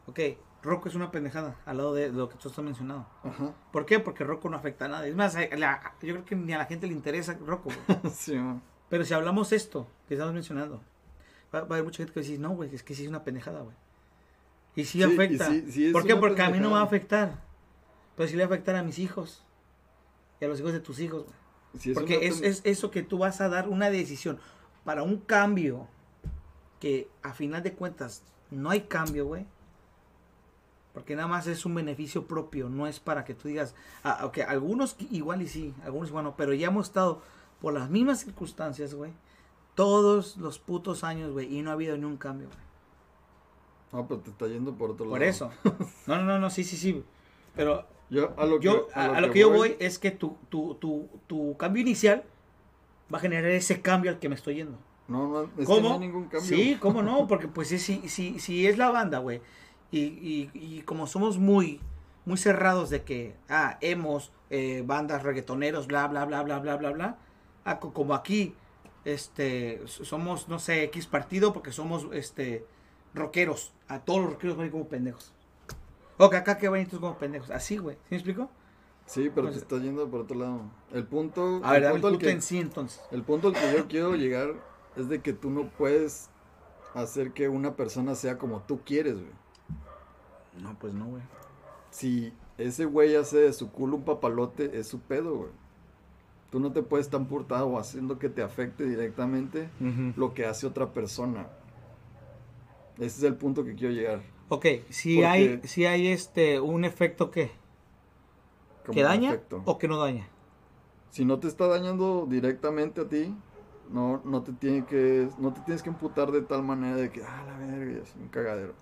[0.07, 0.19] Ok,
[0.63, 3.07] Rocco es una pendejada al lado de lo que tú estás mencionando.
[3.23, 3.53] ajá.
[3.73, 4.01] ¿Por qué?
[4.01, 5.11] Porque Rocco no afecta a nadie.
[5.11, 7.69] Es más, la- yo creo que ni a la gente le interesa Rocco,
[8.13, 8.63] sí, man.
[8.89, 10.81] Pero si hablamos esto que estamos mencionando,
[11.55, 13.25] va, va a haber mucha gente que decir, no, güey, es que sí es una
[13.25, 13.77] pendejada, güey.
[14.77, 15.47] Y sí, Sí, y afecta.
[15.51, 16.17] sí- sí ¿Por qué?
[16.17, 17.43] Porque a mí no me va a afectar.
[18.17, 19.45] Pero sí le va a afectar a mis hijos.
[20.41, 21.25] Y a los hijos de tus hijos,
[21.75, 24.39] es Porque es, es eso que tú vas a dar una decisión
[24.85, 25.89] para un cambio
[26.81, 29.47] que a final de cuentas no hay cambio, güey.
[30.93, 34.39] Porque nada más es un beneficio propio, no es para que tú digas, ah, ok,
[34.47, 37.21] algunos igual y sí, algunos igual no, pero ya hemos estado
[37.61, 39.11] por las mismas circunstancias, güey,
[39.75, 42.61] todos los putos años, güey, y no ha habido ni un cambio, güey.
[43.93, 45.15] No, pero te está yendo por otro lado.
[45.15, 45.51] Por eso.
[46.07, 47.05] No, no, no, no, sí, sí, sí.
[47.57, 50.37] Pero Yo, a lo que, yo, a, a lo que yo voy es que tu,
[50.49, 52.25] tu, tu, tu cambio inicial
[53.13, 54.79] va a generar ese cambio al que me estoy yendo.
[55.09, 55.89] No, no, es que ¿Cómo?
[55.89, 56.41] no hay ningún cambio.
[56.49, 57.27] Sí, ¿cómo no?
[57.27, 59.41] Porque pues sí, sí, sí es la banda, güey.
[59.91, 61.81] Y, y, y como somos muy,
[62.25, 66.91] muy cerrados de que, ah, hemos, eh, bandas, reggaetoneros, bla, bla, bla, bla, bla, bla,
[66.91, 67.19] bla.
[67.65, 68.55] a co- como aquí,
[69.05, 72.65] este, somos, no sé, X partido porque somos, este,
[73.13, 73.73] rockeros.
[73.89, 75.34] A todos los rockeros van como pendejos.
[76.19, 77.51] O que acá que ir todos como pendejos.
[77.51, 77.97] Así, güey.
[77.97, 78.51] ¿Sí me explico?
[79.07, 80.63] Sí, pero te Pues- estás yendo por otro lado.
[80.93, 83.03] El punto, A ver, el dame el punto punto que- en sí entonces.
[83.11, 84.55] El punto al que yo quiero llegar
[84.97, 86.31] es de que tú no puedes
[86.95, 89.33] hacer que una persona sea como tú quieres, güey.
[90.63, 91.23] No, pues no, güey.
[91.91, 95.51] Si ese güey hace de su culo un papalote, es su pedo, güey.
[96.51, 99.69] Tú no te puedes estar purtado o haciendo que te afecte directamente
[100.17, 101.49] lo que hace otra persona.
[102.97, 104.23] Ese es el punto que quiero llegar.
[104.49, 107.51] Ok, si Porque- hay, si hay este, un efecto que,
[108.93, 109.63] que daña efecto.
[109.65, 110.29] o que no daña.
[111.11, 113.35] Si no te está dañando directamente a ti,
[113.91, 117.23] no, no te tiene que, no te tienes que emputar de tal manera de que,
[117.23, 118.75] ah, la verga, es un cagadero.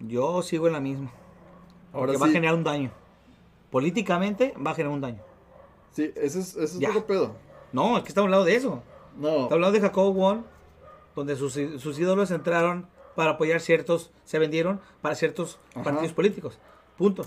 [0.00, 1.10] Yo sigo en la misma.
[1.92, 2.90] Ahora Porque va a generar un daño.
[3.70, 5.22] Políticamente va a generar un daño.
[5.92, 7.34] sí, ese es, ese es otro pedo.
[7.72, 8.82] No, es que estamos hablando de eso.
[9.16, 10.40] No, Estamos hablando de Jacobo Wong,
[11.14, 15.82] donde sus, sus ídolos entraron para apoyar ciertos, se vendieron para ciertos Ajá.
[15.84, 16.58] partidos políticos.
[16.96, 17.24] Punto.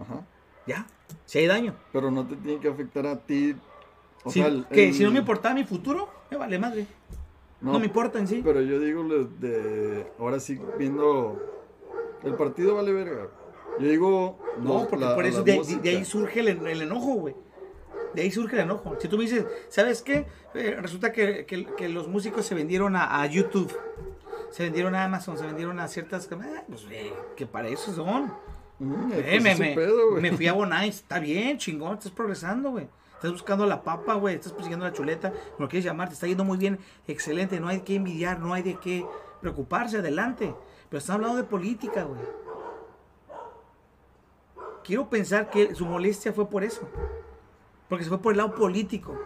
[0.00, 0.22] ajá.
[0.66, 0.86] Ya.
[1.24, 1.74] Si hay daño.
[1.92, 3.54] Pero no te tiene que afectar a ti.
[4.24, 6.86] O Si, sea, el- que el- si no me importaba mi futuro, me vale madre.
[7.60, 8.40] No, me importa en sí.
[8.44, 9.04] Pero yo digo
[9.40, 11.40] de, ahora sí viendo
[12.24, 13.28] el partido vale verga.
[13.78, 17.14] Yo digo No, los- porque la- por eso la de, ahí surge el, el enojo,
[17.14, 17.34] güey.
[18.14, 18.96] De ahí surge el enojo.
[19.00, 20.26] Si tú me dices, ¿sabes qué?
[20.54, 23.70] Eh, resulta que, que- que los músicos se vendieron a, a YouTube,
[24.50, 26.28] se vendieron a Amazon, se vendieron a ciertas...
[26.32, 28.32] ah, pues, eh, que para eso son.
[28.78, 30.96] Mm, Eh, pues me, me- pedo, me fui a Bonais.
[30.96, 32.88] Está bien, chingón, estás progresando, güey.
[33.14, 34.34] Estás buscando la papa, güey.
[34.34, 35.30] Estás persiguiendo la chuleta.
[35.30, 36.78] Como lo quieres llamar, te está yendo muy bien.
[37.06, 37.58] Excelente.
[37.60, 39.06] No hay que envidiar, no hay de qué
[39.40, 39.98] preocuparse.
[39.98, 40.54] Adelante.
[40.90, 42.20] Pero están hablando de política, güey.
[44.84, 46.88] Quiero pensar que su molestia fue por eso.
[47.88, 49.16] Porque se fue por el lado político.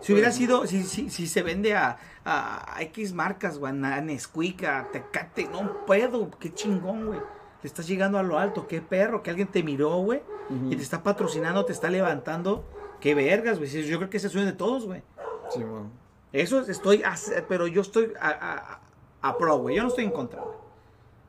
[0.00, 3.72] Si hubiera Pues, sido, si, si, si se vende a, a, a X marcas, güey,
[3.72, 7.18] a Nesquik, a Tecate, no puedo, qué chingón, güey.
[7.62, 10.72] Le estás llegando a lo alto, qué perro, que alguien te miró, güey, Ujú.
[10.72, 12.64] y te está patrocinando, te está levantando.
[13.00, 13.68] Qué vergas, güey.
[13.70, 15.02] Yo creo que ese sueño de todos, güey.
[15.50, 15.90] Sí, man.
[16.32, 17.16] Eso es- estoy, a-
[17.48, 18.80] pero yo estoy a,
[19.22, 19.74] a- pro, güey.
[19.76, 20.56] Yo no estoy en contra, güey.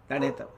[0.10, 0.56] La neta, güey.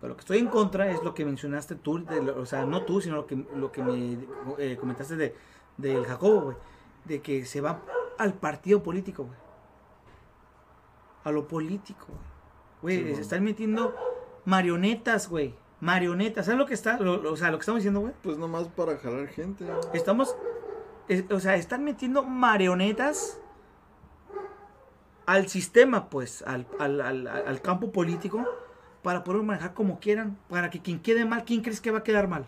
[0.00, 2.82] Pero lo que estoy en contra es lo que mencionaste tú, de o sea, no
[2.82, 4.18] tú, sino lo que, lo que me
[4.58, 5.34] eh, comentaste de,
[5.76, 6.56] del Jacobo, güey.
[7.04, 7.80] De que se va
[8.18, 9.36] al partido político, güey.
[11.24, 12.06] A lo político,
[12.82, 12.96] güey.
[12.96, 13.94] Sí, Güey, se están metiendo
[14.44, 15.54] marionetas, güey.
[15.80, 16.46] Marionetas.
[16.46, 16.98] ¿Sabes lo que está?
[16.98, 18.12] lo- lo- o sea, lo que estamos diciendo, güey.
[18.22, 19.66] Pues nomás para jalar gente.
[19.92, 20.34] Estamos,
[21.08, 23.38] es- o sea, están metiendo marionetas
[25.26, 28.44] al sistema, pues, al, al- al- al campo político,
[29.02, 32.02] para poder manejar como quieran, para que quien quede mal, ¿quién crees que va a
[32.02, 32.46] quedar mal?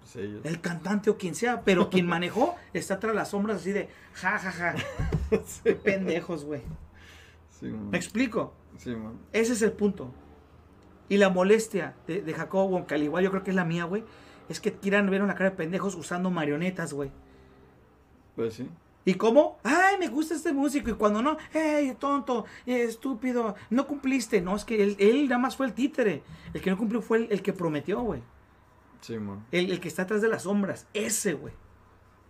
[0.00, 0.44] Pues ellos.
[0.44, 4.38] El cantante o quien sea, pero quien manejó está tras las sombras así de, ja,
[4.38, 4.74] ja, ja.
[5.64, 6.62] Qué pendejos, güey.
[7.58, 7.90] Sí, man.
[7.90, 8.54] ¿Me explico?
[8.78, 9.18] Sí, man.
[9.32, 10.12] Ese es el punto.
[11.08, 13.84] Y la molestia de, de Jacobo, que al igual yo creo que es la mía,
[13.84, 14.04] güey,
[14.48, 17.10] es que quieran ver una cara de pendejos usando marionetas, güey.
[18.36, 18.68] Pues sí.
[19.04, 19.58] ¿Y cómo?
[19.62, 20.90] Ay, me gusta este músico.
[20.90, 24.40] Y cuando no, hey, tonto, estúpido, no cumpliste.
[24.40, 26.22] No, es que él, él nada más fue el títere.
[26.52, 28.22] El que no cumplió fue el, el que prometió, güey.
[29.00, 29.46] Sí, man.
[29.50, 30.86] El, el que está atrás de las sombras.
[30.92, 31.54] Ese, güey.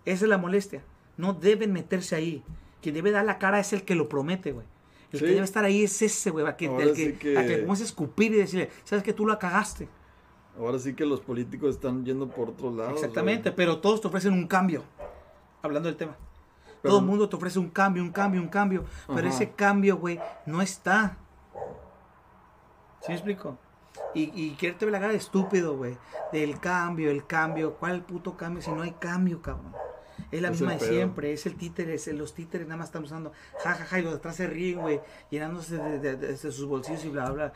[0.05, 0.83] Esa es la molestia.
[1.17, 2.43] No deben meterse ahí.
[2.83, 4.67] Quien debe dar la cara es el que lo promete, güey.
[5.13, 5.25] El Sí.
[5.25, 6.47] que debe estar ahí es ese, güey.
[6.47, 9.13] A el que, sí que- a que le comiences a escupir y decirle, sabes que
[9.13, 9.89] tú la cagaste.
[10.59, 12.95] Ahora sí que los políticos están yendo por otros lados.
[12.95, 13.57] Exactamente, güey.
[13.57, 14.83] pero todos te ofrecen un cambio.
[15.63, 16.17] Hablando del tema.
[16.83, 18.85] Pero- Todo el mundo te ofrece un cambio, un cambio, un cambio.
[19.15, 21.19] Pero ese cambio, güey, no está.
[23.01, 23.59] ¿Sí me explico?
[24.15, 25.97] Y, y quererte ver la cara de estúpido, güey.
[26.33, 27.75] Del cambio, el cambio.
[27.75, 29.73] ¿Cuál puto cambio si no hay cambio, cabrón?
[30.31, 30.89] Es la Es misma de pedo.
[30.91, 34.13] siempre, es el títere, es el- los títeres nada más están usando jajaja y los
[34.13, 35.01] de atrás se ríen, güey,
[35.31, 37.53] llenándose de, de- de- sus bolsillos y bla, bla, bla.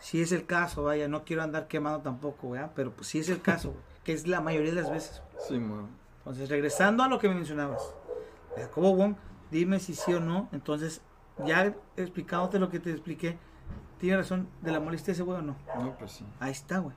[0.00, 3.28] Si es el caso, vaya, no quiero andar quemando tampoco, güey, pero pues si es
[3.28, 5.22] el caso, güey, que es la mayoría de las veces.
[5.48, 5.88] Sí, man.
[6.18, 7.82] Entonces, regresando a lo que me mencionabas,
[8.54, 9.14] de Jacobo Wong,
[9.50, 10.48] dime si sí o no.
[10.52, 11.00] Entonces,
[11.44, 13.38] ya explicándote lo que te expliqué,
[13.98, 15.56] ¿tiene razón de la molestia ese güey o no?
[15.80, 16.24] No, pues sí.
[16.38, 16.94] Ahí está, güey.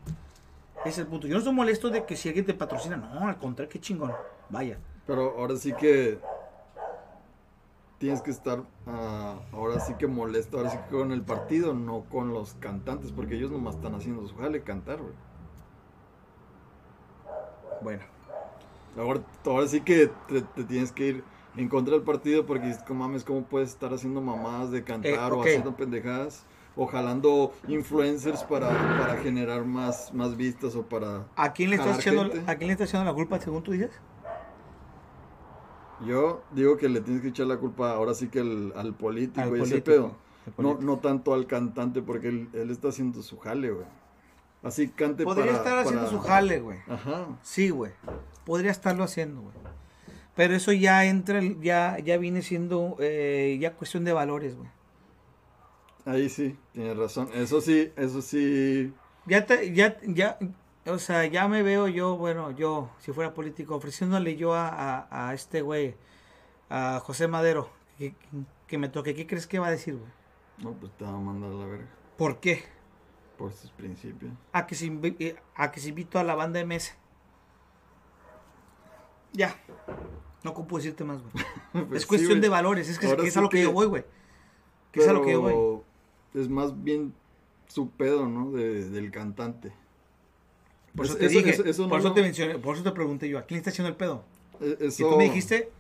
[0.82, 1.28] Ese es el punto.
[1.28, 4.12] Yo no estoy molesto de que si alguien te patrocina, no, al contrario, qué chingón.
[4.50, 4.78] Vaya.
[5.08, 6.20] Pero ahora sí que
[7.98, 12.06] tienes que estar, ah, ahora sí que molesto, ahora sí que con el partido, no
[12.10, 15.14] con los cantantes, porque ellos nomás están haciendo su jale cantar, güey.
[17.82, 18.04] Bueno.
[18.98, 21.24] Ahora, ahora sí que te, te tienes que ir
[21.56, 25.32] en contra del partido porque dices, "¿Cómo mames, ¿cómo puedes estar haciendo mamadas de cantar
[25.32, 26.46] Eh, o haciendo pendejadas?
[26.76, 31.26] O jalando influencers para, para generar más, más vistas o para...
[31.36, 32.24] ¿A quién le estás echando.
[32.48, 33.92] ¿a quién le estás echando la culpa según tú dices?
[36.06, 39.42] Yo digo que le tienes que echar la culpa ahora sí que el- al político
[39.42, 40.16] Al y ese pedo.
[40.58, 43.86] No, no tanto al cantante porque él, él está haciendo su jale, güey.
[44.64, 45.58] Así cante Podría para...
[45.58, 46.80] estar haciendo para- su jale, güey.
[46.88, 47.28] Ajá.
[47.44, 47.92] Sí, güey.
[48.46, 49.54] Podría estarlo haciendo, güey.
[50.36, 54.70] Pero eso ya entra, ya, ya viene siendo eh, ya cuestión de valores, güey.
[56.06, 57.30] Ahí sí, tienes razón.
[57.34, 58.92] Eso sí, eso sí.
[59.28, 60.40] Ya, te- ya, ya,
[60.86, 65.30] o sea, ya me veo yo, bueno, yo, si fuera político, ofreciéndole yo a, a,
[65.30, 65.96] a este güey,
[66.70, 68.16] a José Madero, que,
[68.68, 69.14] que me toque.
[69.14, 70.12] ¿Qué crees que va a decir, güey?
[70.60, 71.88] No, pues te va a mandar a la verga.
[72.18, 72.64] ¿Por qué?
[73.38, 74.32] Por sus principios.
[74.54, 74.86] A que se,
[75.20, 76.94] eh, a que se invito a la banda MS.
[79.34, 79.56] Ya.
[80.44, 81.46] No ocupo decirte más, güey.
[81.88, 84.06] Pues es cuestión de valores, es que es a lo que, que- yo voy, güey.
[84.92, 85.82] Que es a lo que yo voy.
[86.34, 87.14] Es más bien
[87.68, 88.52] su pedo, ¿no?
[88.52, 89.72] De- del cantante.
[90.96, 93.30] Por eso Es- te eso- dije, eso- por eso te mencioné, por eso te pregunté
[93.30, 94.24] yo, ¿a quién le está echando el pedo?
[94.60, 94.92] E-.
[94.92, 95.72] Si tú me dijiste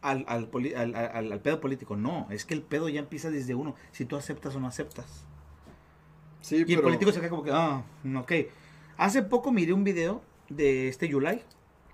[0.00, 3.30] al, al, poli- al- al- al pedo político, no, es que el pedo ya empieza
[3.30, 5.26] desde uno, si tú aceptas o no aceptas.
[6.40, 6.82] Sí, Y el pero...
[6.82, 7.82] político se queda como que, ah,
[8.18, 8.32] ok.
[8.96, 11.42] Hace poco miré un video de este Yulai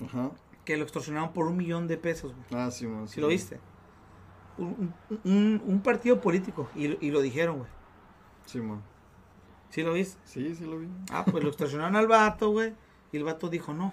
[0.04, 0.32] Ajá.
[0.64, 2.44] que lo extorsionaron por un millón de pesos, güey.
[2.62, 3.58] Ah, sí, man, ¿Sí lo viste?
[4.58, 4.92] Un,
[5.24, 7.70] un- partido político, y, y lo dijeron, güey.
[8.44, 8.82] Sí, man.
[9.70, 10.18] ¿Sí lo viste?
[10.24, 10.88] Sí, sí lo vi.
[11.10, 12.74] Ah, pues lo extorsionaron al vato, güey.
[13.12, 13.92] Y el vato dijo no.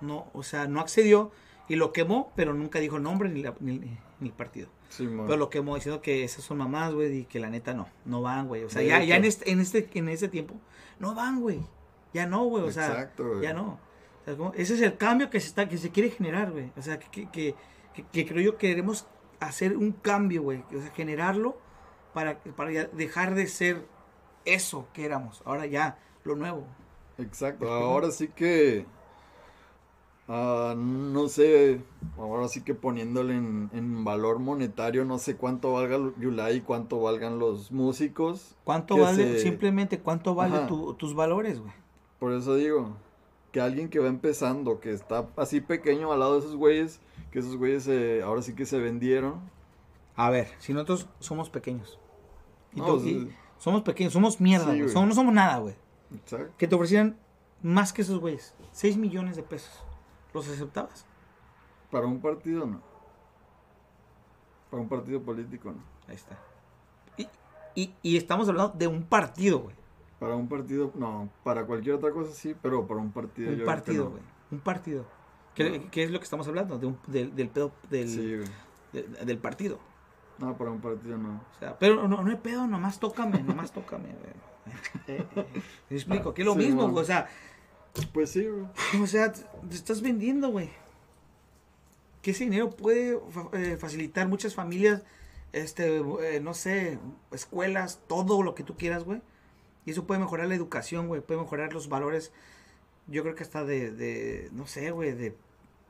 [0.00, 1.30] No, o sea, no accedió
[1.68, 4.68] y lo quemó, pero nunca dijo nombre ni, la- ni, ni el partido.
[4.88, 5.06] Sí.
[5.08, 8.20] Pero lo quemó diciendo que esas son mamás, güey, y que la neta no, no
[8.20, 8.64] van, güey.
[8.64, 10.54] O sea, De ya, ya en este, en este, en ese tiempo,
[10.98, 11.60] no van, güey.
[12.12, 13.78] Ya no, güey, o sea, Exacto, ya no.
[14.22, 16.72] O sea, como- ese es el cambio que se está, que se quiere generar, güey.
[16.76, 17.54] O sea, que, que,
[18.12, 19.06] que, creo yo que queremos
[19.40, 20.62] hacer un cambio, güey.
[20.76, 21.56] O sea, generarlo
[22.12, 23.86] para, para dejar de ser
[24.44, 25.42] eso que éramos.
[25.44, 26.64] Ahora ya, lo nuevo.
[27.18, 28.86] Exacto, ahora sí que,
[30.28, 31.80] ah, no sé,
[32.18, 37.38] ahora sí que poniéndole en, en valor monetario, no sé cuánto valga Yulai cuánto valgan
[37.38, 38.56] los músicos.
[38.64, 41.72] ¿Cuánto vale, se- simplemente cuánto vale tu- tus valores, güey?
[42.18, 42.96] Por eso digo,
[43.50, 47.40] que alguien que va empezando, que está así pequeño al lado de esos güeyes, que
[47.40, 49.40] esos güeyes eh, ahora sí que se vendieron.
[50.16, 51.98] A ver, si nosotros somos pequeños.
[52.74, 53.10] Y No, tú- sí.
[53.10, 54.80] y somos pequeños, somos mierda, güey.
[54.82, 55.74] no somos nada, güey.
[56.14, 56.52] Exacto.
[56.58, 57.16] Que te ofrecieran
[57.62, 58.54] más que esos güeyes.
[58.72, 59.70] 6 millones de pesos.
[60.34, 61.06] ¿Los aceptabas?
[61.90, 62.80] Para un partido no.
[64.70, 65.82] Para un partido político no.
[66.08, 66.38] Ahí está.
[67.16, 67.28] Y,
[67.74, 69.76] y, y estamos hablando de un partido, güey.
[70.18, 71.28] Para un partido, no.
[71.44, 74.10] Para cualquier otra cosa sí, pero para un partido Un partido, no.
[74.10, 74.22] güey.
[74.50, 75.04] Un partido.
[75.54, 76.78] ¿Qué, qué es lo que estamos hablando?
[76.78, 78.48] De un- del, del pedo del, Sí, güey.
[78.92, 79.78] de- del partido.
[80.38, 81.42] No, para un partido no.
[81.54, 84.08] O sea, pero no, no hay pedo, nomás tócame, nomás tócame.
[84.08, 84.32] güey.
[85.08, 85.46] Eh, eh,
[85.90, 86.30] ¿Me explico?
[86.30, 87.02] Aquí es lo Sí, mismo, güey.
[87.02, 87.28] O sea,
[88.12, 88.66] Pues sí, güey.
[89.02, 90.70] o sea, te te estás vendiendo, güey.
[92.22, 93.18] Que ese dinero puede
[93.52, 95.02] eh, facilitar muchas familias,
[95.52, 96.98] este, eh, no sé,
[97.32, 99.20] escuelas, todo lo que tú quieras, güey.
[99.84, 101.20] Y eso puede mejorar la educación, güey.
[101.20, 102.32] Puede mejorar los valores.
[103.08, 105.36] Yo creo que hasta de, de no sé, güey, de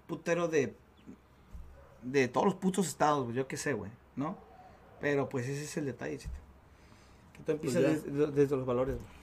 [0.07, 0.75] putero de,
[2.03, 3.37] de todos los putos estados, güey.
[3.37, 4.37] Yo qué sé, güey, ¿no?
[5.01, 6.35] Pero pues ese es el detalle, chito.
[7.33, 9.23] Que tú empiezas Pues desde, desde los valores, güey.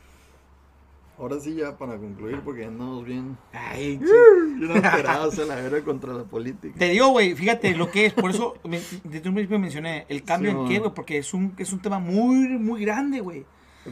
[1.18, 3.98] Ahora sí ya para concluir, porque andamos bien, Ay,
[4.58, 6.74] bien alterados a la vera contra la política.
[6.80, 10.24] Te digo, güey, fíjate lo que es, por eso me- desde un principio mencioné el
[10.24, 13.46] cambio Sí, en qué, güey, porque es un, es un tema muy, muy grande, güey.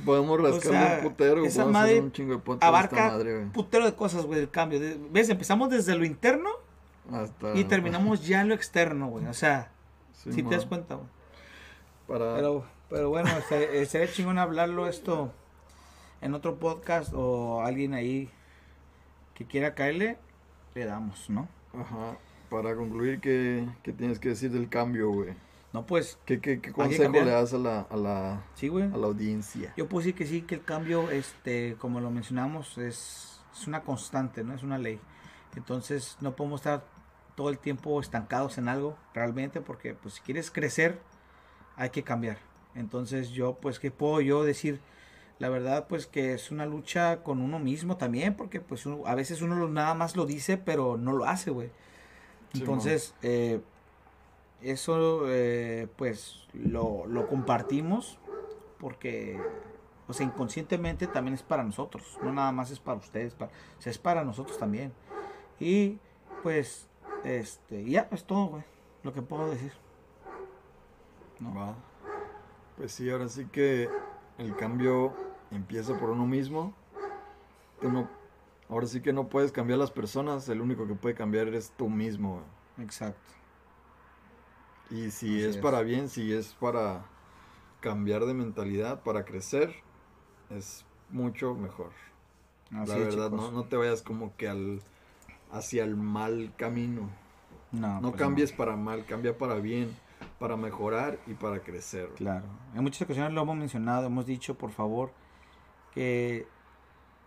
[0.06, 3.50] Podemos rascarle sea, un putero, esa madre hacer un chingo de Abarca madre, güey.
[3.52, 4.80] putero de cosas, güey, el cambio.
[4.80, 5.28] De- ¿Ves?
[5.30, 6.50] Empezamos desde lo interno
[7.12, 9.26] Hasta, y terminamos ya en lo externo, güey.
[9.26, 9.72] O sea,
[10.24, 11.08] Sí, si te das cuenta, güey.
[12.08, 12.36] Para...
[12.36, 15.32] Pero, pero bueno, se- eh, sería chingón hablarlo esto
[16.22, 18.30] en otro podcast o alguien ahí
[19.34, 20.18] que quiera caerle,
[20.74, 21.48] le damos, ¿no?
[21.74, 22.18] Ajá.
[22.50, 25.34] Para concluir, ¿qué, qué tienes que decir del cambio, güey?
[25.74, 29.08] No, pues, ¿Qué, qué, qué consejo le das a la, a la, sí, a la
[29.08, 29.74] audiencia?
[29.78, 33.82] Yo puedo decir que sí, que el cambio, este, como lo mencionamos, es, es una
[33.84, 34.56] constante, ¿no?
[34.56, 35.00] Es una ley.
[35.56, 36.84] Entonces no podemos estar
[37.38, 41.00] todo el tiempo estancados en algo realmente, porque pues si quieres crecer,
[41.78, 42.40] hay que cambiar.
[42.76, 44.82] Entonces yo, pues, ¿qué puedo yo decir?
[45.40, 49.14] La verdad, pues que es una lucha con uno mismo también, porque pues uno- a
[49.16, 51.70] veces uno lo- nada más lo dice, pero no lo hace, güey.
[52.52, 53.62] Sí, Entonces, eh,
[54.62, 58.18] eso eh, pues lo, lo compartimos
[58.80, 59.40] porque,
[60.08, 63.82] o sea, inconscientemente también es para nosotros, no nada más es para ustedes, para, o
[63.82, 64.92] sea, es para nosotros también.
[65.60, 65.98] Y
[66.44, 66.88] pues,
[67.24, 68.64] este, ya es todo, güey,
[69.04, 69.72] lo que puedo decir.
[71.40, 71.54] ¿no?
[71.54, 71.76] Va.
[72.78, 73.90] Pues sí, ahora sí que
[74.38, 75.14] el cambio
[75.52, 76.74] empieza por uno mismo.
[77.82, 78.10] Tú no-
[78.70, 81.90] ahora sí que no puedes cambiar las personas, el único que puede cambiar eres tú
[81.90, 82.34] mismo.
[82.76, 82.86] güey.
[82.86, 83.34] Exacto.
[84.90, 85.58] Y si es, es.
[85.58, 87.06] para bien, si es para
[87.82, 89.76] cambiar de mentalidad, para crecer,
[90.50, 91.92] es mucho mejor.
[92.72, 94.82] Así la es, verdad, no, no te vayas como que al
[95.52, 97.10] hacia el mal camino.
[97.72, 99.96] No, No pues cambies para mal, cambia para bien,
[100.40, 102.10] para mejorar y para crecer.
[102.16, 102.46] Claro.
[102.76, 105.12] En muchas ocasiones lo hemos mencionado, hemos dicho, por favor,
[105.94, 106.48] que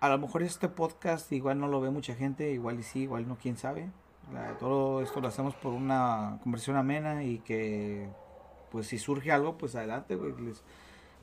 [0.00, 3.28] a lo mejor este podcast igual no lo ve mucha gente, igual y sí, igual
[3.28, 3.90] no, quién sabe.
[4.32, 8.08] La- todo esto lo hacemos por una conversación amena y que,
[8.70, 10.62] pues si surge algo, pues adelante, les,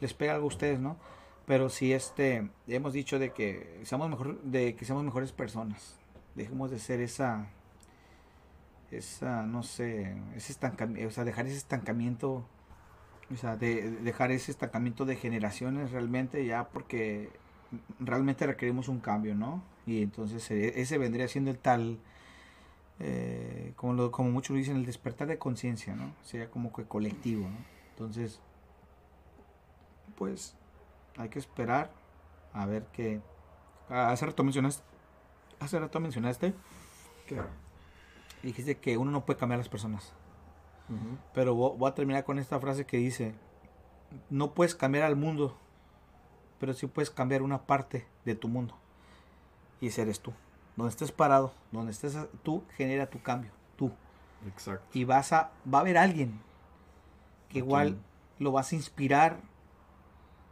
[0.01, 0.97] les pega algo a ustedes, ¿no?
[1.45, 5.97] Pero sí, este, hemos dicho de que seamos mejor, de que seamos mejores personas.
[6.37, 7.47] Dejemos de ser esa,
[8.91, 12.45] esa, no sé, ese estancamiento, o sea, dejar ese estancamiento
[13.33, 17.29] o sea, de, de dejar ese estancamiento de generaciones realmente ya porque
[17.99, 19.61] realmente requerimos un cambio, ¿no?
[19.85, 21.99] Y entonces eh, ese vendría siendo el tal,
[22.99, 26.13] eh, como, lo, como muchos dicen, el despertar de conciencia, ¿no?
[26.23, 27.57] Sería como que colectivo, ¿no?
[27.89, 28.39] Entonces,
[30.17, 30.55] pues
[31.17, 31.91] hay que esperar
[32.53, 33.21] a ver qué...
[33.89, 34.83] Hace rato mencionaste,
[35.59, 36.53] hace rato mencionaste,
[37.27, 37.41] ¿Qué?
[38.43, 40.13] dijiste que uno no puede cambiar a las personas.
[40.89, 41.17] Ujú.
[41.33, 43.35] Pero vo- voy a terminar con esta frase que dice,
[44.29, 45.57] no puedes cambiar al mundo,
[46.59, 48.75] pero sí puedes cambiar una parte de tu mundo.
[49.81, 50.33] Y ese eres tú.
[50.75, 53.91] Donde estés parado, donde estés tú, genera tu cambio, tú.
[54.47, 54.85] Exacto.
[54.93, 56.39] Y vas a, va a haber alguien
[57.49, 58.03] que ¿A igual quién?
[58.39, 59.39] lo vas a inspirar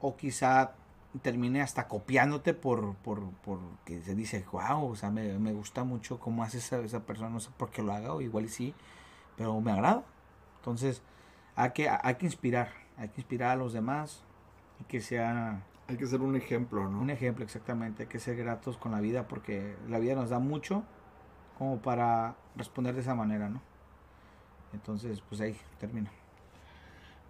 [0.02, 0.74] o quizá
[1.22, 5.84] termine hasta copiándote por, por, por que se dice, wow, o sea, me, me gusta
[5.84, 8.50] mucho cómo hace esa, esa persona, no sé por qué lo haga, o igual y
[8.50, 8.74] sí,
[9.38, 10.04] pero me agrada.
[10.58, 11.02] Entonces,
[11.56, 14.24] hay que, hay que inspirar, hay que inspirar a los demás
[14.80, 17.00] y que sea Hay que ser un ejemplo, ¿no?
[17.00, 20.40] un ejemplo exactamente, hay que ser gratos con la vida porque la vida nos da
[20.40, 20.84] mucho
[21.58, 23.62] como para responder de esa manera, ¿no?
[24.74, 26.10] Entonces, pues ahí termino.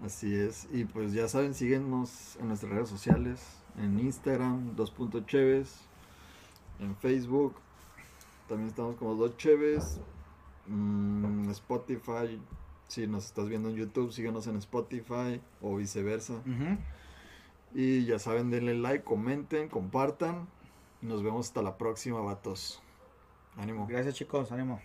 [0.04, 0.68] Así es.
[0.72, 3.41] Y pues ya saben, síguenos en nuestras redes sociales,
[3.78, 5.80] en Instagram, 2.cheves,
[6.80, 7.56] en Facebook,
[8.48, 10.00] también estamos como dos cheves,
[10.68, 12.39] mm, Spotify,
[12.88, 16.36] si nos estás viendo en YouTube, síguenos en Spotify o viceversa.
[17.74, 20.48] Y ya saben, denle like, comenten, compartan.
[21.02, 22.82] Y nos vemos hasta la próxima, vatos.
[23.58, 23.88] Ánimo.
[23.88, 24.80] Gracias chicos, ánimo.